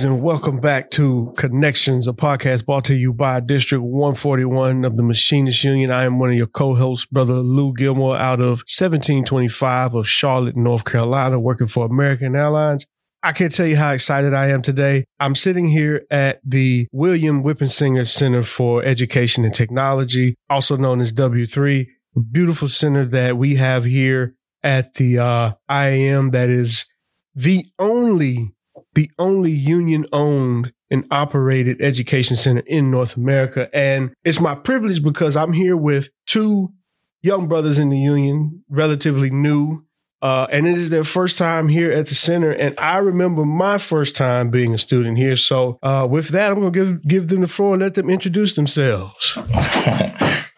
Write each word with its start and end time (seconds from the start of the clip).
Greetings 0.00 0.14
and 0.14 0.22
welcome 0.22 0.60
back 0.60 0.90
to 0.92 1.34
Connections, 1.36 2.08
a 2.08 2.14
podcast 2.14 2.64
brought 2.64 2.86
to 2.86 2.94
you 2.94 3.12
by 3.12 3.38
District 3.38 3.84
141 3.84 4.86
of 4.86 4.96
the 4.96 5.02
Machinists 5.02 5.62
Union. 5.62 5.92
I 5.92 6.04
am 6.04 6.18
one 6.18 6.30
of 6.30 6.36
your 6.36 6.46
co-hosts, 6.46 7.04
Brother 7.04 7.34
Lou 7.34 7.74
Gilmore, 7.74 8.16
out 8.16 8.40
of 8.40 8.64
1725 8.64 9.94
of 9.94 10.08
Charlotte, 10.08 10.56
North 10.56 10.86
Carolina, 10.86 11.38
working 11.38 11.66
for 11.66 11.84
American 11.84 12.34
Airlines. 12.34 12.86
I 13.22 13.32
can't 13.32 13.52
tell 13.52 13.66
you 13.66 13.76
how 13.76 13.92
excited 13.92 14.32
I 14.32 14.46
am 14.46 14.62
today. 14.62 15.04
I'm 15.18 15.34
sitting 15.34 15.66
here 15.66 16.06
at 16.10 16.40
the 16.42 16.88
William 16.92 17.44
Winpisinger 17.44 18.08
Center 18.08 18.42
for 18.42 18.82
Education 18.82 19.44
and 19.44 19.54
Technology, 19.54 20.34
also 20.48 20.78
known 20.78 21.02
as 21.02 21.12
W3, 21.12 21.86
a 22.16 22.20
beautiful 22.20 22.68
center 22.68 23.04
that 23.04 23.36
we 23.36 23.56
have 23.56 23.84
here 23.84 24.34
at 24.62 24.94
the 24.94 25.18
uh, 25.18 25.52
IAM 25.68 26.30
that 26.30 26.48
is 26.48 26.86
the 27.34 27.66
only 27.78 28.54
the 28.94 29.10
only 29.18 29.52
union 29.52 30.06
owned 30.12 30.72
and 30.90 31.06
operated 31.10 31.80
education 31.80 32.36
center 32.36 32.62
in 32.66 32.90
North 32.90 33.16
America. 33.16 33.68
And 33.72 34.12
it's 34.24 34.40
my 34.40 34.54
privilege 34.54 35.02
because 35.02 35.36
I'm 35.36 35.52
here 35.52 35.76
with 35.76 36.08
two 36.26 36.72
young 37.22 37.46
brothers 37.48 37.78
in 37.78 37.90
the 37.90 37.98
union, 37.98 38.64
relatively 38.68 39.30
new. 39.30 39.84
Uh, 40.22 40.46
and 40.52 40.66
it 40.66 40.76
is 40.76 40.90
their 40.90 41.04
first 41.04 41.38
time 41.38 41.68
here 41.68 41.90
at 41.92 42.06
the 42.06 42.14
center. 42.14 42.50
And 42.50 42.78
I 42.78 42.98
remember 42.98 43.46
my 43.46 43.78
first 43.78 44.14
time 44.16 44.50
being 44.50 44.74
a 44.74 44.78
student 44.78 45.16
here. 45.16 45.36
So 45.36 45.78
uh, 45.82 46.06
with 46.10 46.28
that, 46.28 46.52
I'm 46.52 46.60
going 46.60 46.72
to 46.72 46.78
give, 46.78 47.08
give 47.08 47.28
them 47.28 47.40
the 47.40 47.46
floor 47.46 47.74
and 47.74 47.82
let 47.82 47.94
them 47.94 48.10
introduce 48.10 48.54
themselves. 48.54 49.34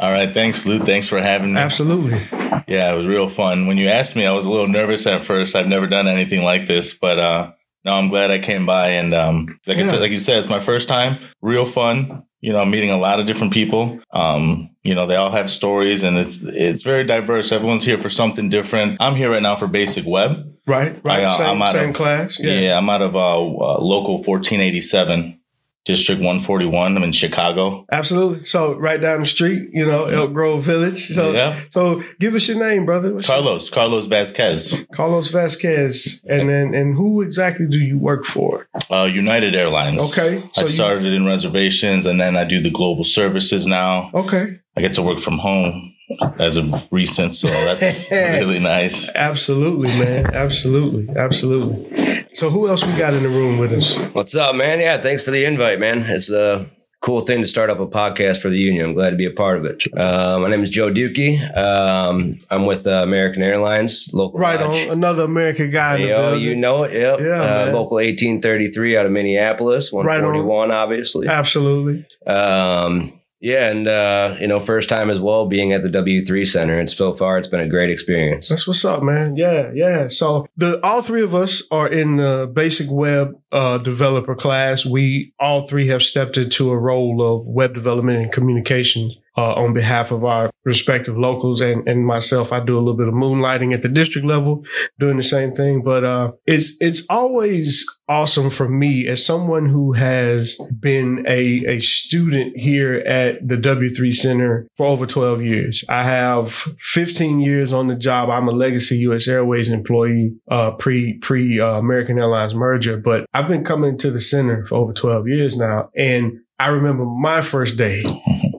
All 0.00 0.10
right. 0.10 0.34
Thanks, 0.34 0.66
Lou. 0.66 0.80
Thanks 0.80 1.08
for 1.08 1.20
having 1.20 1.52
me. 1.52 1.60
Absolutely. 1.60 2.27
Yeah, 2.66 2.92
it 2.92 2.96
was 2.96 3.06
real 3.06 3.28
fun. 3.28 3.66
When 3.69 3.77
you 3.77 3.88
asked 3.88 4.16
me, 4.16 4.27
I 4.27 4.33
was 4.33 4.46
a 4.46 4.50
little 4.50 4.66
nervous 4.66 5.06
at 5.06 5.24
first. 5.24 5.55
I've 5.55 5.69
never 5.69 5.86
done 5.86 6.08
anything 6.08 6.42
like 6.42 6.66
this, 6.66 6.94
but 6.94 7.20
uh, 7.20 7.52
no, 7.84 7.92
I'm 7.94 8.08
glad 8.08 8.30
I 8.30 8.38
came 8.38 8.66
by. 8.66 8.88
And 8.91 9.12
um, 9.14 9.58
like 9.66 9.77
Yeah. 9.77 9.83
I 9.84 9.86
said, 9.86 10.00
like 10.00 10.11
you 10.11 10.19
said, 10.19 10.38
it's 10.38 10.48
my 10.48 10.61
first 10.61 10.88
time. 10.88 11.19
Real 11.41 11.66
fun. 11.66 12.24
You 12.41 12.52
know, 12.52 12.58
I'm 12.58 12.70
meeting 12.70 12.91
a 12.91 12.98
lot 12.98 13.20
of 13.20 13.27
different 13.27 13.52
people. 13.52 14.00
Um, 14.12 14.70
you 14.83 14.94
know, 14.97 15.06
they 15.06 15.14
all 15.14 15.30
have 15.30 15.48
stories, 15.48 16.02
and 16.02 16.19
it's 16.19 16.42
it's 16.42 16.83
very 16.83 17.05
diverse. 17.05 17.52
Everyone's 17.52 17.84
here 17.84 17.98
for 17.98 18.08
something 18.08 18.48
different. 18.48 18.97
I'm 19.00 19.14
here 19.14 19.30
right 19.30 19.42
now 19.42 19.55
for 19.55 19.69
Basic 19.69 20.05
Web. 20.06 20.42
Right, 20.66 21.00
right. 21.05 21.20
I, 21.20 21.24
uh, 21.27 21.30
same 21.33 21.66
same 21.66 21.89
of- 21.91 21.94
class. 21.97 22.41
Yeah, 22.41 22.77
I'm 22.77 22.91
out 22.91 23.00
of 23.02 23.14
uh, 23.14 23.19
uh, 23.39 23.78
local 23.80 24.14
1487, 24.14 25.39
District 25.84 26.20
141. 26.20 26.97
I'm 26.97 27.02
in 27.02 27.11
Chicago. 27.12 27.84
Absolutely. 27.91 28.44
So 28.44 28.75
right 28.75 29.00
down 29.00 29.20
the 29.20 29.27
street, 29.27 29.70
you 29.72 29.84
know, 29.84 30.05
Elk 30.06 30.33
Grove 30.33 30.62
Village. 30.62 31.08
So 31.08 31.33
yeah, 31.33 31.58
so 31.70 32.02
give 32.20 32.34
us 32.36 32.47
your 32.48 32.58
name, 32.58 32.86
brother. 32.86 33.12
What's 33.14 33.27
your- 33.27 33.36
Carlos, 33.39 33.69
Carlos 33.70 34.06
Vasquez, 34.06 34.86
Carlos 34.94 35.28
Vasquez. 35.28 36.22
And 36.27 36.48
then 36.48 36.74
and 36.74 36.94
who 36.97 37.20
exactly 37.22 37.66
do 37.66 37.80
you 37.80 37.98
work 37.98 38.24
for? 38.24 38.69
uh, 38.91 39.05
United 39.12 39.55
Airlines. 39.55 40.00
Okay. 40.16 40.42
I 40.56 40.61
you- 40.61 40.66
started 40.66 41.12
in 41.12 41.27
reservations 41.27 42.06
and 42.06 42.20
then 42.20 42.36
I 42.36 42.44
do 42.44 42.61
the 42.61 42.70
global 42.70 43.05
services 43.05 43.67
now. 43.67 44.11
Okay. 44.14 44.58
I 44.77 44.80
get 44.80 44.92
to 44.94 45.02
work 45.02 45.19
from 45.19 45.39
home 45.39 45.94
as 46.38 46.56
of 46.56 46.66
recent, 46.92 47.34
so 47.34 47.48
that's 47.48 48.10
really 48.10 48.58
nice. 48.58 49.10
Absolutely, 49.14 49.88
man. 49.98 50.34
Absolutely. 50.34 51.14
Absolutely. 51.16 52.27
So 52.34 52.50
who 52.50 52.68
else 52.68 52.84
we 52.84 52.92
got 52.96 53.14
in 53.14 53.22
the 53.22 53.28
room 53.28 53.58
with 53.58 53.72
us? 53.72 53.96
What's 54.12 54.34
up, 54.34 54.55
man? 54.56 54.80
Yeah, 54.80 54.98
thanks 55.02 55.24
for 55.24 55.30
the 55.30 55.44
invite, 55.44 55.78
man. 55.80 56.02
It's 56.02 56.30
a 56.30 56.70
cool 57.02 57.20
thing 57.20 57.40
to 57.40 57.46
start 57.48 57.68
up 57.68 57.80
a 57.80 57.86
podcast 57.86 58.40
for 58.40 58.48
the 58.48 58.56
union. 58.58 58.86
I'm 58.86 58.94
glad 58.94 59.10
to 59.10 59.16
be 59.16 59.27
a 59.27 59.30
part 59.33 59.58
of 59.58 59.64
it. 59.64 59.83
Uh, 59.92 60.38
my 60.38 60.48
name 60.48 60.62
is 60.62 60.70
Joe 60.70 60.90
Dutkey. 60.90 61.40
Um, 61.56 62.38
I'm 62.48 62.64
with 62.64 62.86
uh, 62.86 63.02
American 63.02 63.42
Airlines, 63.42 64.08
local. 64.12 64.38
Right 64.38 64.60
lodge. 64.60 64.86
on. 64.86 64.92
Another 64.92 65.24
American 65.24 65.70
guy 65.70 65.96
in 65.96 66.02
the 66.02 66.08
Yo, 66.08 66.34
you 66.34 66.55
know 66.55 66.84
it. 66.84 66.92
Yep. 66.94 67.18
Yeah, 67.20 67.40
uh, 67.42 67.64
local 67.72 67.96
1833 67.96 68.96
out 68.96 69.06
of 69.06 69.12
Minneapolis, 69.12 69.92
Right 69.92 70.00
on. 70.22 70.33
141, 70.33 70.70
obviously. 70.70 71.27
Absolutely. 71.28 72.06
Um, 72.27 73.20
yeah, 73.42 73.69
and 73.69 73.89
uh, 73.89 74.36
you 74.41 74.47
know, 74.47 74.61
first 74.61 74.89
time 74.89 75.11
as 75.11 75.19
well 75.19 75.47
being 75.47 75.73
at 75.73 75.83
the 75.83 75.89
W3 75.89 76.47
Center, 76.47 76.79
and 76.79 76.89
so 76.89 77.13
far 77.13 77.39
it's 77.39 77.48
been 77.48 77.61
a 77.61 77.69
great 77.69 77.91
experience. 77.91 78.48
That's 78.48 78.69
what's 78.69 78.85
up, 78.85 79.03
man. 79.03 79.35
Yeah, 79.35 79.73
yeah. 79.75 80.07
So 80.07 80.47
the 80.57 80.80
all 80.86 81.03
three 81.03 81.23
of 81.23 81.35
us 81.35 81.61
are 81.73 81.89
in 81.89 82.19
the 82.19 82.48
basic 82.52 82.86
web 82.89 83.35
uh, 83.51 83.79
developer 83.79 84.36
class. 84.36 84.86
We 84.86 85.35
all 85.41 85.67
three 85.67 85.89
have 85.89 86.05
stepped 86.05 86.39
into 86.39 86.70
a 86.70 86.79
role 86.79 87.20
of 87.20 87.45
web 87.45 87.75
development 87.75 88.23
and 88.23 88.33
communications 88.33 89.17
uh, 89.37 89.55
on 89.55 89.73
behalf 89.73 90.11
of 90.11 90.25
our 90.25 90.51
respective 90.65 91.17
locals 91.17 91.61
and, 91.61 91.87
and 91.89 92.07
myself. 92.07 92.53
I 92.53 92.61
do 92.61 92.77
a 92.77 92.81
little 92.81 92.97
bit 92.97 93.09
of 93.09 93.15
moonlighting 93.15 93.73
at 93.75 93.83
the 93.83 93.89
district 93.89 94.27
level, 94.27 94.65
doing 94.98 95.17
the 95.17 95.23
same 95.23 95.53
thing. 95.53 95.83
But 95.83 96.05
uh, 96.05 96.33
it's 96.47 96.73
it's 96.81 97.05
always 97.09 97.87
awesome 98.09 98.51
for 98.51 98.69
me 98.69 99.09
as 99.09 99.25
someone 99.25 99.67
who 99.67 99.93
has 99.93 100.61
been 100.79 101.25
a, 101.27 101.65
a 101.67 101.81
student 101.81 102.57
here 102.57 102.97
at 102.97 103.37
the 103.47 103.57
W3 103.57 104.13
Center 104.13 104.69
for 104.77 104.87
over 104.87 105.07
12 105.07 105.43
years. 105.43 105.85
I 105.89 106.05
have 106.05 106.53
15 106.53 107.41
years 107.41 107.73
on 107.73 107.87
the 107.87 107.97
job. 107.97 108.29
I'm 108.29 108.49
a 108.49 108.53
legacy 108.53 108.99
U.S. 108.99 109.29
Airways 109.29 109.70
employee 109.70 110.35
uh, 110.51 110.73
pre 110.73 111.19
pre 111.19 111.59
uh, 111.59 111.79
American 111.79 112.19
Airlines 112.19 112.55
merger, 112.55 112.97
but 112.97 113.25
I've 113.33 113.49
been 113.49 113.64
coming 113.64 113.97
to 113.99 114.11
the 114.11 114.20
center 114.20 114.64
for 114.67 114.77
over 114.77 114.93
12 114.93 115.29
years 115.29 115.57
now, 115.57 115.89
and 115.97 116.41
I 116.59 116.69
remember 116.69 117.05
my 117.05 117.41
first 117.41 117.77
day, 117.77 118.05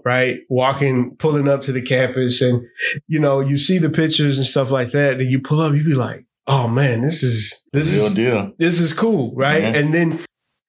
right? 0.05 0.39
Walking, 0.49 1.15
pulling 1.17 1.47
up 1.47 1.61
to 1.63 1.71
the 1.71 1.81
campus, 1.81 2.41
and 2.41 2.61
you 3.07 3.19
know, 3.19 3.39
you 3.39 3.57
see 3.57 3.77
the 3.77 3.89
pictures 3.89 4.37
and 4.37 4.45
stuff 4.47 4.71
like 4.71 4.91
that, 4.91 5.19
and 5.19 5.29
you 5.29 5.39
pull 5.39 5.61
up, 5.61 5.73
you 5.73 5.83
be 5.83 5.93
like, 5.93 6.25
"Oh 6.47 6.67
man, 6.67 7.01
this 7.01 7.23
is 7.23 7.65
this 7.73 7.93
Real 7.93 8.05
is 8.05 8.13
deal. 8.13 8.51
this 8.57 8.79
is 8.79 8.93
cool, 8.93 9.33
right? 9.35 9.63
Mhm. 9.63 9.75
And 9.79 9.93
then 9.93 10.19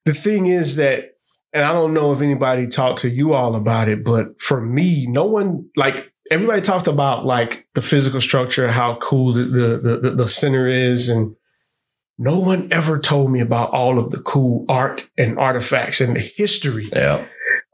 the 0.05 0.13
thing 0.13 0.45
is 0.47 0.75
that, 0.75 1.15
and 1.53 1.63
I 1.63 1.73
don't 1.73 1.93
know 1.93 2.11
if 2.11 2.21
anybody 2.21 2.67
talked 2.67 2.99
to 2.99 3.09
you 3.09 3.33
all 3.33 3.55
about 3.55 3.87
it, 3.89 4.03
but 4.03 4.41
for 4.41 4.61
me, 4.61 5.07
no 5.07 5.25
one 5.25 5.65
like 5.75 6.11
everybody 6.31 6.61
talked 6.61 6.87
about 6.87 7.25
like 7.25 7.67
the 7.75 7.81
physical 7.81 8.19
structure, 8.21 8.69
how 8.71 8.95
cool 8.95 9.33
the 9.33 9.43
the, 9.43 9.99
the, 10.01 10.15
the 10.15 10.27
center 10.27 10.67
is, 10.67 11.07
and 11.09 11.35
no 12.17 12.39
one 12.39 12.69
ever 12.71 12.97
told 12.97 13.29
me 13.29 13.41
about 13.41 13.71
all 13.71 13.99
of 13.99 14.11
the 14.11 14.19
cool 14.19 14.65
art 14.69 15.09
and 15.17 15.37
artifacts 15.37 15.99
and 15.99 16.15
the 16.15 16.21
history 16.21 16.89
Yeah. 16.93 17.25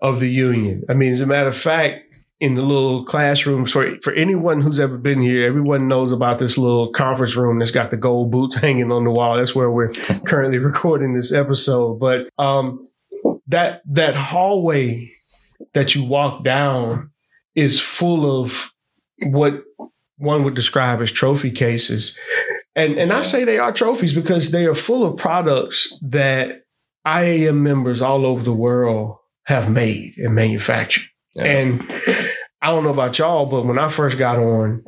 Of 0.01 0.19
the 0.19 0.29
union. 0.29 0.84
I 0.89 0.94
mean, 0.94 1.12
as 1.12 1.22
a 1.22 1.28
matter 1.28 1.50
of 1.50 1.57
fact, 1.57 2.12
in 2.39 2.56
the 2.56 2.63
little 2.63 3.06
classrooms 3.06 3.72
for 3.72 3.97
for 4.01 4.13
anyone 4.13 4.62
who's 4.62 4.79
ever 4.79 4.97
been 4.97 5.22
here, 5.22 5.45
everyone 5.45 5.88
knows 5.88 6.12
about 6.12 6.39
this 6.39 6.57
little 6.57 6.91
conference 6.91 7.35
room 7.35 7.59
that's 7.59 7.72
got 7.72 7.91
the 7.91 7.97
gold 7.97 8.31
boots 8.31 8.56
hanging 8.62 8.91
on 8.91 9.03
the 9.03 9.12
wall. 9.12 9.38
That's 9.38 9.56
where 9.56 9.69
we're 9.69 9.94
currently 10.25 10.57
recording 10.57 11.13
this 11.13 11.31
episode. 11.31 12.00
But 12.00 12.29
um, 12.39 12.88
that 13.47 13.84
that 13.85 14.16
hallway 14.16 15.12
that 15.73 15.94
you 15.94 16.03
walk 16.03 16.44
down 16.44 17.12
is 17.53 17.79
full 17.79 18.41
of 18.41 18.72
what 19.23 19.63
one 20.18 20.44
would 20.44 20.56
describe 20.56 21.01
as 21.01 21.12
trophy 21.12 21.51
cases. 21.51 22.18
And 22.75 22.97
and 22.97 23.13
I 23.13 23.22
say 23.22 23.44
they 23.44 23.59
are 23.59 23.72
trophies 23.72 24.13
because 24.13 24.50
they 24.50 24.66
are 24.66 24.73
full 24.73 25.06
of 25.06 25.18
products 25.18 25.95
that 26.01 26.63
IAM 27.06 27.62
members 27.62 28.01
all 28.01 28.25
over 28.25 28.41
the 28.41 28.53
world 28.53 29.18
have 29.46 29.69
made 29.69 30.13
and 30.18 30.35
manufactured. 30.35 31.03
Yeah. 31.35 31.44
And 31.46 31.81
I 32.62 32.68
don't 32.68 32.84
know 32.84 32.90
about 32.91 33.18
y'all, 33.18 33.46
but 33.46 33.66
when 33.66 33.79
I 33.79 33.88
first 33.90 34.18
got 34.18 34.38
on, 34.38 34.84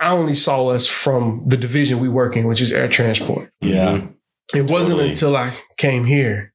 I 0.00 0.10
only 0.10 0.34
saw 0.34 0.68
us 0.68 0.86
from 0.86 1.42
the 1.46 1.56
division 1.56 2.00
we 2.00 2.08
work 2.08 2.36
in, 2.36 2.46
which 2.46 2.60
is 2.60 2.72
air 2.72 2.88
transport. 2.88 3.50
Yeah. 3.60 4.06
It 4.54 4.70
wasn't 4.70 5.00
until 5.00 5.36
I 5.36 5.52
came 5.76 6.04
here 6.04 6.52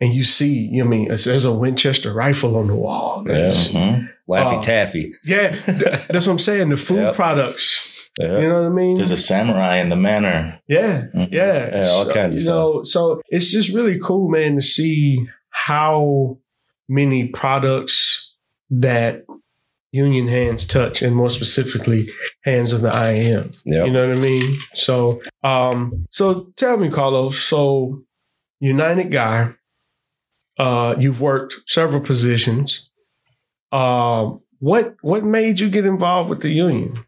and 0.00 0.14
you 0.14 0.24
see, 0.24 0.68
you 0.70 0.82
know, 0.82 0.86
I 0.86 0.90
mean, 0.90 1.08
there's- 1.08 1.44
a 1.44 1.52
Winchester 1.52 2.12
rifle 2.12 2.56
on 2.56 2.68
the 2.68 2.76
wall. 2.76 3.24
There's- 3.26 3.68
Mhm. 3.72 4.08
Laffy 4.30 4.58
Oh. 4.58 4.62
Taffy. 4.62 5.12
Yeah, 5.24 5.50
th- 5.50 5.80
that's 6.10 6.26
what 6.26 6.32
I'm 6.32 6.38
saying. 6.38 6.68
The 6.68 6.76
food 6.88 6.98
Yep. 6.98 7.14
products. 7.14 8.10
Yeah. 8.20 8.40
You 8.40 8.48
know 8.48 8.62
what 8.62 8.72
I 8.72 8.74
mean? 8.74 8.96
There's 8.96 9.10
a 9.10 9.16
samurai 9.16 9.76
in 9.78 9.88
the 9.88 9.96
manor. 9.96 10.60
Yeah, 10.68 11.04
Mhm. 11.14 11.28
yeah, 11.32 11.68
Yeah, 11.70 11.76
all 11.76 12.04
So, 12.04 12.12
kinds 12.14 12.34
of 12.36 12.42
you 12.42 12.48
know, 12.48 12.82
so 12.84 13.20
it's 13.28 13.50
just 13.50 13.70
really 13.72 13.98
cool, 13.98 14.28
man, 14.28 14.56
to 14.56 14.60
see 14.62 15.26
how 15.50 16.38
many 16.88 17.28
products 17.28 18.34
that 18.70 19.24
union 19.90 20.28
hands 20.28 20.66
touch, 20.66 21.02
and 21.02 21.16
more 21.16 21.30
specifically, 21.30 22.10
hands 22.44 22.72
of 22.72 22.82
the 22.82 22.90
IAM. 22.90 23.50
Yep. 23.64 23.86
You 23.86 23.92
know 23.92 24.08
what 24.08 24.18
I 24.18 24.20
mean? 24.20 24.58
So, 24.74 25.20
um, 25.42 26.06
so 26.10 26.52
tell 26.56 26.76
me, 26.76 26.90
Carlos. 26.90 27.38
So, 27.38 28.02
United 28.60 29.10
guy, 29.10 29.54
uh, 30.58 30.94
you've 30.98 31.20
worked 31.20 31.56
several 31.66 32.00
positions. 32.00 32.90
Um, 33.72 34.40
what 34.60 34.96
what 35.02 35.24
made 35.24 35.60
you 35.60 35.70
get 35.70 35.86
involved 35.86 36.30
with 36.30 36.42
the 36.42 36.50
union? 36.50 36.98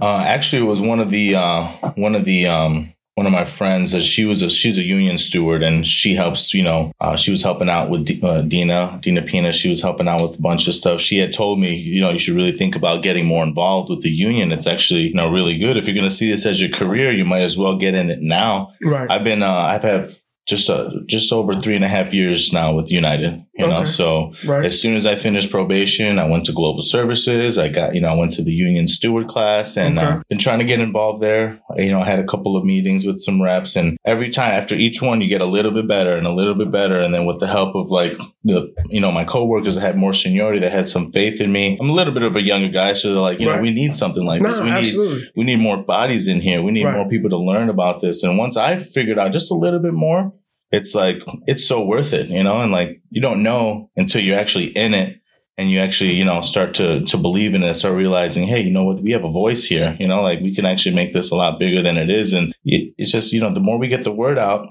Uh, 0.00 0.24
actually, 0.26 0.62
it 0.62 0.66
was 0.66 0.80
one 0.80 1.00
of 1.00 1.10
the 1.10 1.34
uh, 1.34 1.66
one 1.96 2.14
of 2.14 2.24
the 2.24 2.46
um, 2.46 2.94
one 3.20 3.26
of 3.26 3.32
my 3.32 3.44
friends. 3.44 3.94
Uh, 3.94 4.00
she 4.00 4.24
was 4.24 4.40
a 4.40 4.48
she's 4.48 4.78
a 4.78 4.82
union 4.82 5.18
steward, 5.18 5.62
and 5.62 5.86
she 5.86 6.14
helps. 6.14 6.54
You 6.54 6.62
know, 6.62 6.92
uh, 7.02 7.16
she 7.16 7.30
was 7.30 7.42
helping 7.42 7.68
out 7.68 7.90
with 7.90 8.06
D- 8.06 8.18
uh, 8.22 8.40
Dina 8.40 8.98
Dina 9.02 9.20
Pina. 9.20 9.52
She 9.52 9.68
was 9.68 9.82
helping 9.82 10.08
out 10.08 10.22
with 10.22 10.38
a 10.38 10.42
bunch 10.42 10.66
of 10.66 10.74
stuff. 10.74 11.02
She 11.02 11.18
had 11.18 11.30
told 11.30 11.60
me, 11.60 11.74
you 11.74 12.00
know, 12.00 12.08
you 12.08 12.18
should 12.18 12.34
really 12.34 12.56
think 12.56 12.76
about 12.76 13.02
getting 13.02 13.26
more 13.26 13.44
involved 13.44 13.90
with 13.90 14.00
the 14.00 14.08
union. 14.08 14.52
It's 14.52 14.66
actually 14.66 15.02
you 15.02 15.14
know 15.14 15.30
really 15.30 15.58
good. 15.58 15.76
If 15.76 15.86
you're 15.86 15.94
going 15.94 16.08
to 16.08 16.14
see 16.14 16.30
this 16.30 16.46
as 16.46 16.62
your 16.62 16.70
career, 16.70 17.12
you 17.12 17.26
might 17.26 17.42
as 17.42 17.58
well 17.58 17.76
get 17.76 17.94
in 17.94 18.08
it 18.08 18.22
now. 18.22 18.72
Right. 18.80 19.10
I've 19.10 19.24
been 19.24 19.42
uh, 19.42 19.52
I've 19.52 19.82
have 19.82 20.16
just 20.48 20.68
uh, 20.70 20.90
just 21.06 21.32
over 21.32 21.54
three 21.60 21.76
and 21.76 21.84
a 21.84 21.88
half 21.88 22.12
years 22.12 22.52
now 22.52 22.74
with 22.74 22.90
United. 22.90 23.44
You 23.56 23.66
know, 23.68 23.84
so 23.84 24.32
Right. 24.44 24.64
as 24.64 24.80
soon 24.80 24.96
as 24.96 25.04
I 25.04 25.14
finished 25.14 25.50
probation, 25.50 26.18
I 26.18 26.26
went 26.26 26.46
to 26.46 26.52
Global 26.52 26.80
Services. 26.82 27.58
I 27.58 27.68
got 27.68 27.94
you 27.94 28.00
know 28.00 28.08
I 28.08 28.16
went 28.16 28.30
to 28.32 28.42
the 28.42 28.52
Union 28.52 28.88
Steward 28.88 29.28
class 29.28 29.76
and 29.76 29.98
Okay. 29.98 30.06
uh, 30.08 30.20
been 30.30 30.38
trying 30.38 30.58
to 30.60 30.64
get 30.64 30.80
involved 30.80 31.22
there. 31.22 31.60
You 31.76 31.90
know, 31.90 32.00
I 32.00 32.06
had 32.06 32.18
a 32.18 32.24
couple 32.26 32.56
of 32.56 32.64
meetings 32.64 33.04
with 33.04 33.18
some 33.20 33.40
reps, 33.42 33.76
and 33.76 33.96
every 34.04 34.30
time 34.30 34.52
after 34.52 34.74
each 34.74 35.02
one, 35.02 35.20
you 35.20 35.28
get 35.28 35.42
a 35.42 35.46
little 35.46 35.72
bit 35.72 35.86
better 35.86 36.16
and 36.16 36.26
a 36.26 36.32
little 36.32 36.54
bit 36.54 36.70
better, 36.72 36.98
and 37.00 37.12
then 37.14 37.26
with 37.26 37.38
the 37.40 37.46
help 37.46 37.74
of 37.76 37.90
like 37.90 38.16
the 38.42 38.72
you 38.88 39.00
know 39.00 39.12
my 39.12 39.24
coworkers 39.24 39.74
that 39.74 39.82
had 39.82 39.96
more 39.96 40.12
seniority, 40.14 40.60
that 40.60 40.72
had 40.72 40.88
some 40.88 41.12
faith 41.12 41.40
in 41.40 41.52
me. 41.52 41.76
I'm 41.80 41.90
a 41.90 41.92
little 41.92 42.14
bit 42.14 42.22
of 42.22 42.34
a 42.36 42.42
younger 42.42 42.68
guy, 42.70 42.94
so 42.94 43.12
they're 43.12 43.20
like, 43.20 43.38
you 43.38 43.46
Right. 43.48 43.56
know, 43.56 43.62
we 43.62 43.70
need 43.70 43.94
something 43.94 44.24
like 44.24 44.42
this. 44.42 44.58
No, 44.58 44.64
We 44.64 44.70
need 44.70 45.28
we 45.36 45.44
need 45.44 45.56
more 45.60 45.76
bodies 45.76 46.26
in 46.26 46.40
here. 46.40 46.62
We 46.62 46.72
need 46.72 46.84
Right. 46.84 46.96
more 46.96 47.08
people 47.08 47.28
to 47.30 47.36
learn 47.36 47.68
about 47.68 48.00
this. 48.00 48.22
And 48.22 48.38
once 48.38 48.56
I 48.56 48.78
figured 48.78 49.18
out 49.18 49.32
just 49.32 49.50
a 49.50 49.54
little 49.54 49.78
bit 49.80 49.92
more, 49.92 50.32
it's 50.72 50.94
like 50.94 51.22
it's 51.46 51.66
so 51.66 51.84
worth 51.84 52.12
it, 52.14 52.28
you 52.30 52.42
know. 52.42 52.58
And 52.60 52.72
like 52.72 53.02
you 53.10 53.20
don't 53.20 53.42
know 53.42 53.90
until 53.96 54.22
you're 54.22 54.38
actually 54.38 54.68
in 54.84 54.94
it, 54.94 55.16
and 55.58 55.70
you 55.70 55.78
actually 55.78 56.12
you 56.12 56.24
know 56.24 56.40
start 56.40 56.72
to 56.74 57.04
to 57.04 57.16
believe 57.18 57.54
in 57.54 57.62
it, 57.62 57.74
start 57.74 57.94
realizing, 57.94 58.46
hey, 58.48 58.60
you 58.62 58.70
know 58.70 58.84
what, 58.84 59.02
we 59.02 59.10
have 59.12 59.24
a 59.24 59.30
voice 59.30 59.66
here. 59.66 59.96
You 60.00 60.08
know, 60.08 60.22
like 60.22 60.40
we 60.40 60.54
can 60.54 60.64
actually 60.64 60.94
make 60.94 61.12
this 61.12 61.30
a 61.30 61.36
lot 61.36 61.58
bigger 61.58 61.82
than 61.82 61.98
it 61.98 62.08
is. 62.08 62.32
And 62.32 62.54
it, 62.64 62.94
it's 62.96 63.12
just 63.12 63.34
you 63.34 63.40
know 63.42 63.52
the 63.52 63.60
more 63.60 63.76
we 63.78 63.88
get 63.88 64.04
the 64.04 64.12
word 64.12 64.38
out, 64.38 64.66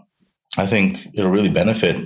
I 0.58 0.66
think 0.66 1.06
it'll 1.14 1.30
really 1.30 1.50
benefit 1.52 1.98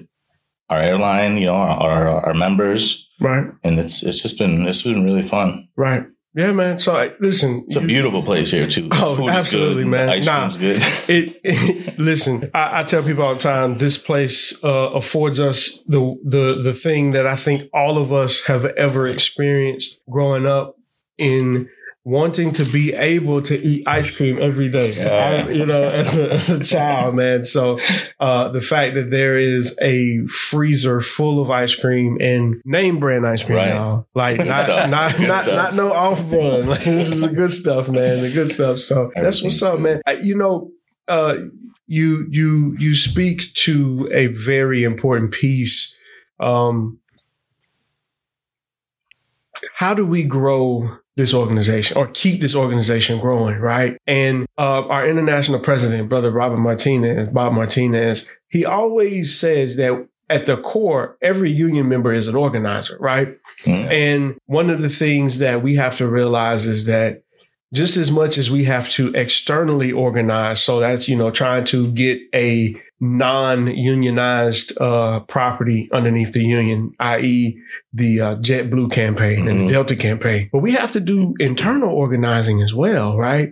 our 0.73 0.81
airline, 0.81 1.37
you 1.37 1.45
know, 1.47 1.55
our 1.55 1.89
our, 2.07 2.25
our 2.27 2.33
members. 2.33 3.09
Right. 3.21 3.45
And 3.63 3.79
it's 3.79 4.03
it's 4.03 4.21
just 4.21 4.37
been 4.39 4.67
it's 4.67 4.81
been 4.83 5.03
really 5.05 5.23
fun. 5.23 5.67
Right. 5.77 6.05
Yeah, 6.35 6.51
man. 6.51 6.79
So 6.79 6.95
I- 6.97 7.13
listen, 7.19 7.63
It's 7.67 7.75
a 7.75 7.81
you- 7.81 7.87
beautiful 7.87 8.23
place 8.23 8.49
here 8.51 8.67
too. 8.67 8.89
The 8.89 8.95
Oh, 9.05 9.15
food 9.15 9.29
is 9.29 9.35
absolutely, 9.35 9.83
good. 9.83 9.89
man. 9.91 10.07
The 10.07 10.13
ice 10.13 10.25
Nah. 10.25 10.49
good. 10.49 10.77
it, 11.07 11.39
it- 11.43 11.99
listen 11.99 12.49
I, 12.55 12.79
I 12.79 12.83
tell 12.83 13.03
people 13.03 13.23
all 13.23 13.35
the 13.35 13.39
time 13.39 13.77
this 13.77 13.97
place 13.99 14.37
uh, 14.63 14.89
affords 14.99 15.39
us 15.39 15.59
the 15.87 16.01
the 16.35 16.59
the 16.63 16.73
thing 16.73 17.11
that 17.13 17.27
i 17.27 17.35
think 17.45 17.69
all 17.71 17.97
of 18.03 18.11
us 18.11 18.41
have 18.47 18.65
ever 18.65 19.05
experienced 19.05 20.01
growing 20.09 20.47
up 20.47 20.75
in 21.19 21.69
wanting 22.05 22.51
to 22.51 22.65
be 22.65 22.93
able 22.93 23.41
to 23.41 23.57
eat 23.65 23.83
ice 23.87 24.13
cream 24.15 24.37
every 24.41 24.67
day. 24.69 24.91
I- 25.01 25.49
you 25.49 25.65
know 25.65 25.83
as 25.83 26.17
a, 26.19 26.33
as 26.33 26.49
a 26.49 26.63
child 26.63 27.15
man 27.15 27.43
so 27.43 27.79
uh, 28.19 28.49
the 28.49 28.59
fact 28.61 28.95
that 28.95 29.09
there 29.09 29.37
is 29.37 29.77
a 29.81 30.25
freezer 30.27 30.99
full 30.99 31.41
of 31.41 31.49
ice 31.49 31.75
cream 31.75 32.17
and 32.19 32.61
name 32.65 32.99
brand 32.99 33.25
ice 33.25 33.43
cream 33.43 33.57
Right. 33.57 33.73
y'all 33.73 34.07
like 34.15 34.37
Good 34.39 34.47
not 34.47 34.63
stuff. 34.65 34.89
not 34.89 35.15
Good 35.17 35.27
not, 35.27 35.43
stuff. 35.45 35.55
not 35.55 35.75
no 35.75 35.93
off 35.93 36.27
brand 36.27 36.67
like, 36.67 36.83
this 36.83 37.11
is 37.11 37.21
the 37.21 37.29
good 37.29 37.51
stuff 37.51 37.87
man 37.87 38.21
the 38.21 38.31
good 38.31 38.49
stuff 38.51 38.79
so 38.79 39.09
that's 39.15 39.41
what's 39.41 39.61
up 39.61 39.79
man 39.79 40.01
I- 40.05 40.13
you 40.13 40.35
know 40.37 40.71
uh, 41.07 41.37
you 41.87 42.25
you 42.29 42.75
you 42.79 42.93
speak 42.95 43.53
to 43.55 44.09
a 44.13 44.27
very 44.27 44.83
important 44.83 45.31
piece. 45.33 45.97
Um, 46.39 46.99
how 49.75 49.93
do 49.93 50.05
we 50.05 50.23
grow 50.23 50.97
this 51.15 51.33
organization 51.33 51.97
or 51.97 52.07
keep 52.07 52.41
this 52.41 52.55
organization 52.55 53.19
growing, 53.19 53.59
right? 53.59 53.97
And 54.07 54.47
uh, 54.57 54.87
our 54.87 55.07
international 55.07 55.59
president, 55.59 56.09
brother 56.09 56.31
Robert 56.31 56.57
Martinez, 56.57 57.31
Bob 57.31 57.53
Martinez, 57.53 58.27
he 58.49 58.65
always 58.65 59.37
says 59.37 59.75
that 59.77 60.07
at 60.29 60.45
the 60.45 60.57
core, 60.57 61.17
every 61.21 61.51
union 61.51 61.87
member 61.87 62.13
is 62.13 62.27
an 62.27 62.35
organizer, 62.35 62.97
right? 62.99 63.37
Mm. 63.63 63.91
And 63.91 64.35
one 64.47 64.69
of 64.69 64.81
the 64.81 64.89
things 64.89 65.37
that 65.39 65.61
we 65.61 65.75
have 65.75 65.97
to 65.97 66.07
realize 66.07 66.65
is 66.65 66.85
that 66.87 67.23
just 67.73 67.97
as 67.97 68.11
much 68.11 68.37
as 68.37 68.49
we 68.49 68.63
have 68.65 68.89
to 68.89 69.13
externally 69.13 69.91
organize, 69.91 70.61
so 70.61 70.79
that's, 70.79 71.09
you 71.09 71.15
know, 71.15 71.31
trying 71.31 71.65
to 71.65 71.91
get 71.91 72.19
a 72.33 72.75
non 73.03 73.67
unionized 73.67 74.79
uh, 74.79 75.19
property 75.21 75.89
underneath 75.91 76.31
the 76.31 76.43
union, 76.43 76.93
i.e., 76.99 77.59
the 77.91 78.21
uh, 78.21 78.35
JetBlue 78.37 78.91
campaign 78.91 79.47
and 79.47 79.59
Mhm. 79.59 79.67
the 79.67 79.73
Delta 79.73 79.95
campaign. 79.95 80.49
But 80.53 80.59
we 80.59 80.71
have 80.71 80.91
to 80.93 81.01
do 81.01 81.33
internal 81.39 81.89
organizing 81.89 82.61
as 82.61 82.73
well, 82.73 83.17
right? 83.17 83.51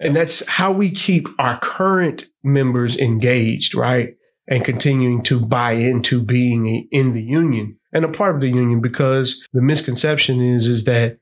And 0.00 0.14
that's 0.14 0.48
how 0.48 0.70
we 0.72 0.90
keep 0.90 1.28
our 1.38 1.58
current 1.58 2.26
members 2.44 2.96
engaged, 2.96 3.74
right? 3.74 4.14
And 4.48 4.64
continuing 4.64 5.22
to 5.24 5.40
buy 5.40 5.72
into 5.72 6.22
being 6.22 6.88
in 6.90 7.12
the 7.12 7.22
union 7.22 7.76
and 7.92 8.04
a 8.04 8.08
part 8.08 8.34
of 8.36 8.40
the 8.40 8.48
union 8.48 8.80
because 8.80 9.46
the 9.52 9.62
misconception 9.62 10.40
is, 10.40 10.66
is 10.66 10.84
that 10.84 11.18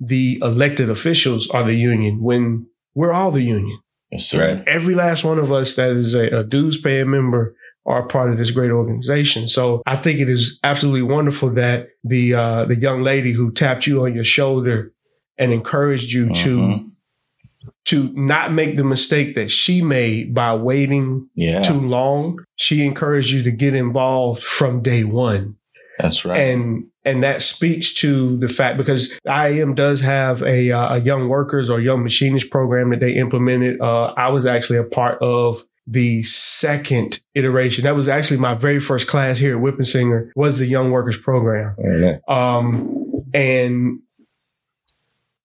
the 0.00 0.38
elected 0.42 0.88
officials 0.90 1.48
are 1.50 1.64
the 1.64 1.74
union 1.76 2.20
when 2.22 2.66
we're 2.94 3.12
all 3.12 3.30
the 3.32 3.42
union. 3.42 3.78
Right. 4.34 4.62
Every 4.66 4.94
last 4.94 5.24
one 5.24 5.38
of 5.38 5.52
us 5.52 5.74
that 5.74 5.90
is 5.92 6.14
a, 6.14 6.26
a 6.28 6.44
dues 6.44 6.80
paying 6.80 7.10
member 7.10 7.54
are 7.86 8.06
part 8.06 8.30
of 8.30 8.38
this 8.38 8.50
great 8.50 8.70
organization. 8.70 9.46
So 9.48 9.82
I 9.86 9.96
think 9.96 10.18
it 10.18 10.30
is 10.30 10.58
absolutely 10.64 11.02
wonderful 11.02 11.50
that 11.50 11.88
the 12.02 12.34
uh, 12.34 12.64
the 12.64 12.76
young 12.76 13.02
lady 13.02 13.32
who 13.32 13.50
tapped 13.52 13.86
you 13.86 14.04
on 14.04 14.14
your 14.14 14.24
shoulder 14.24 14.92
and 15.38 15.52
encouraged 15.52 16.12
you 16.12 16.32
to 16.34 16.58
Mhm. 16.58 16.90
to 17.86 18.10
not 18.14 18.52
make 18.52 18.76
the 18.76 18.84
mistake 18.84 19.34
that 19.34 19.50
she 19.50 19.82
made 19.82 20.32
by 20.34 20.54
waiting 20.54 21.28
Yeah, 21.34 21.62
too 21.62 21.80
long. 21.80 22.38
She 22.56 22.84
encouraged 22.84 23.32
you 23.32 23.42
to 23.42 23.50
get 23.50 23.74
involved 23.74 24.42
from 24.42 24.80
day 24.82 25.04
one 25.04 25.56
that's 25.98 26.24
right. 26.24 26.40
and 26.40 26.84
and 27.04 27.22
that 27.22 27.42
speaks 27.42 27.92
to 27.94 28.36
the 28.38 28.48
fact 28.48 28.78
because 28.78 29.18
IAM 29.26 29.74
does 29.74 30.00
have 30.00 30.42
a, 30.42 30.70
uh, 30.70 30.96
a 30.96 30.98
young 31.00 31.28
workers 31.28 31.68
or 31.68 31.80
young 31.80 32.02
machinist 32.02 32.50
program 32.50 32.90
that 32.90 33.00
they 33.00 33.12
implemented. 33.12 33.80
Uh, 33.80 34.14
I 34.16 34.28
was 34.28 34.46
actually 34.46 34.78
a 34.78 34.84
part 34.84 35.20
of 35.22 35.64
the 35.86 36.22
second 36.22 37.20
iteration. 37.34 37.84
That 37.84 37.94
was 37.94 38.08
actually 38.08 38.38
my 38.38 38.54
very 38.54 38.80
first 38.80 39.06
class 39.06 39.38
here 39.38 39.56
at 39.56 39.62
Winpisinger 39.62 40.30
was 40.34 40.58
the 40.58 40.66
young 40.66 40.90
workers 40.90 41.18
program. 41.18 41.76
Um, 42.26 43.24
and 43.34 44.00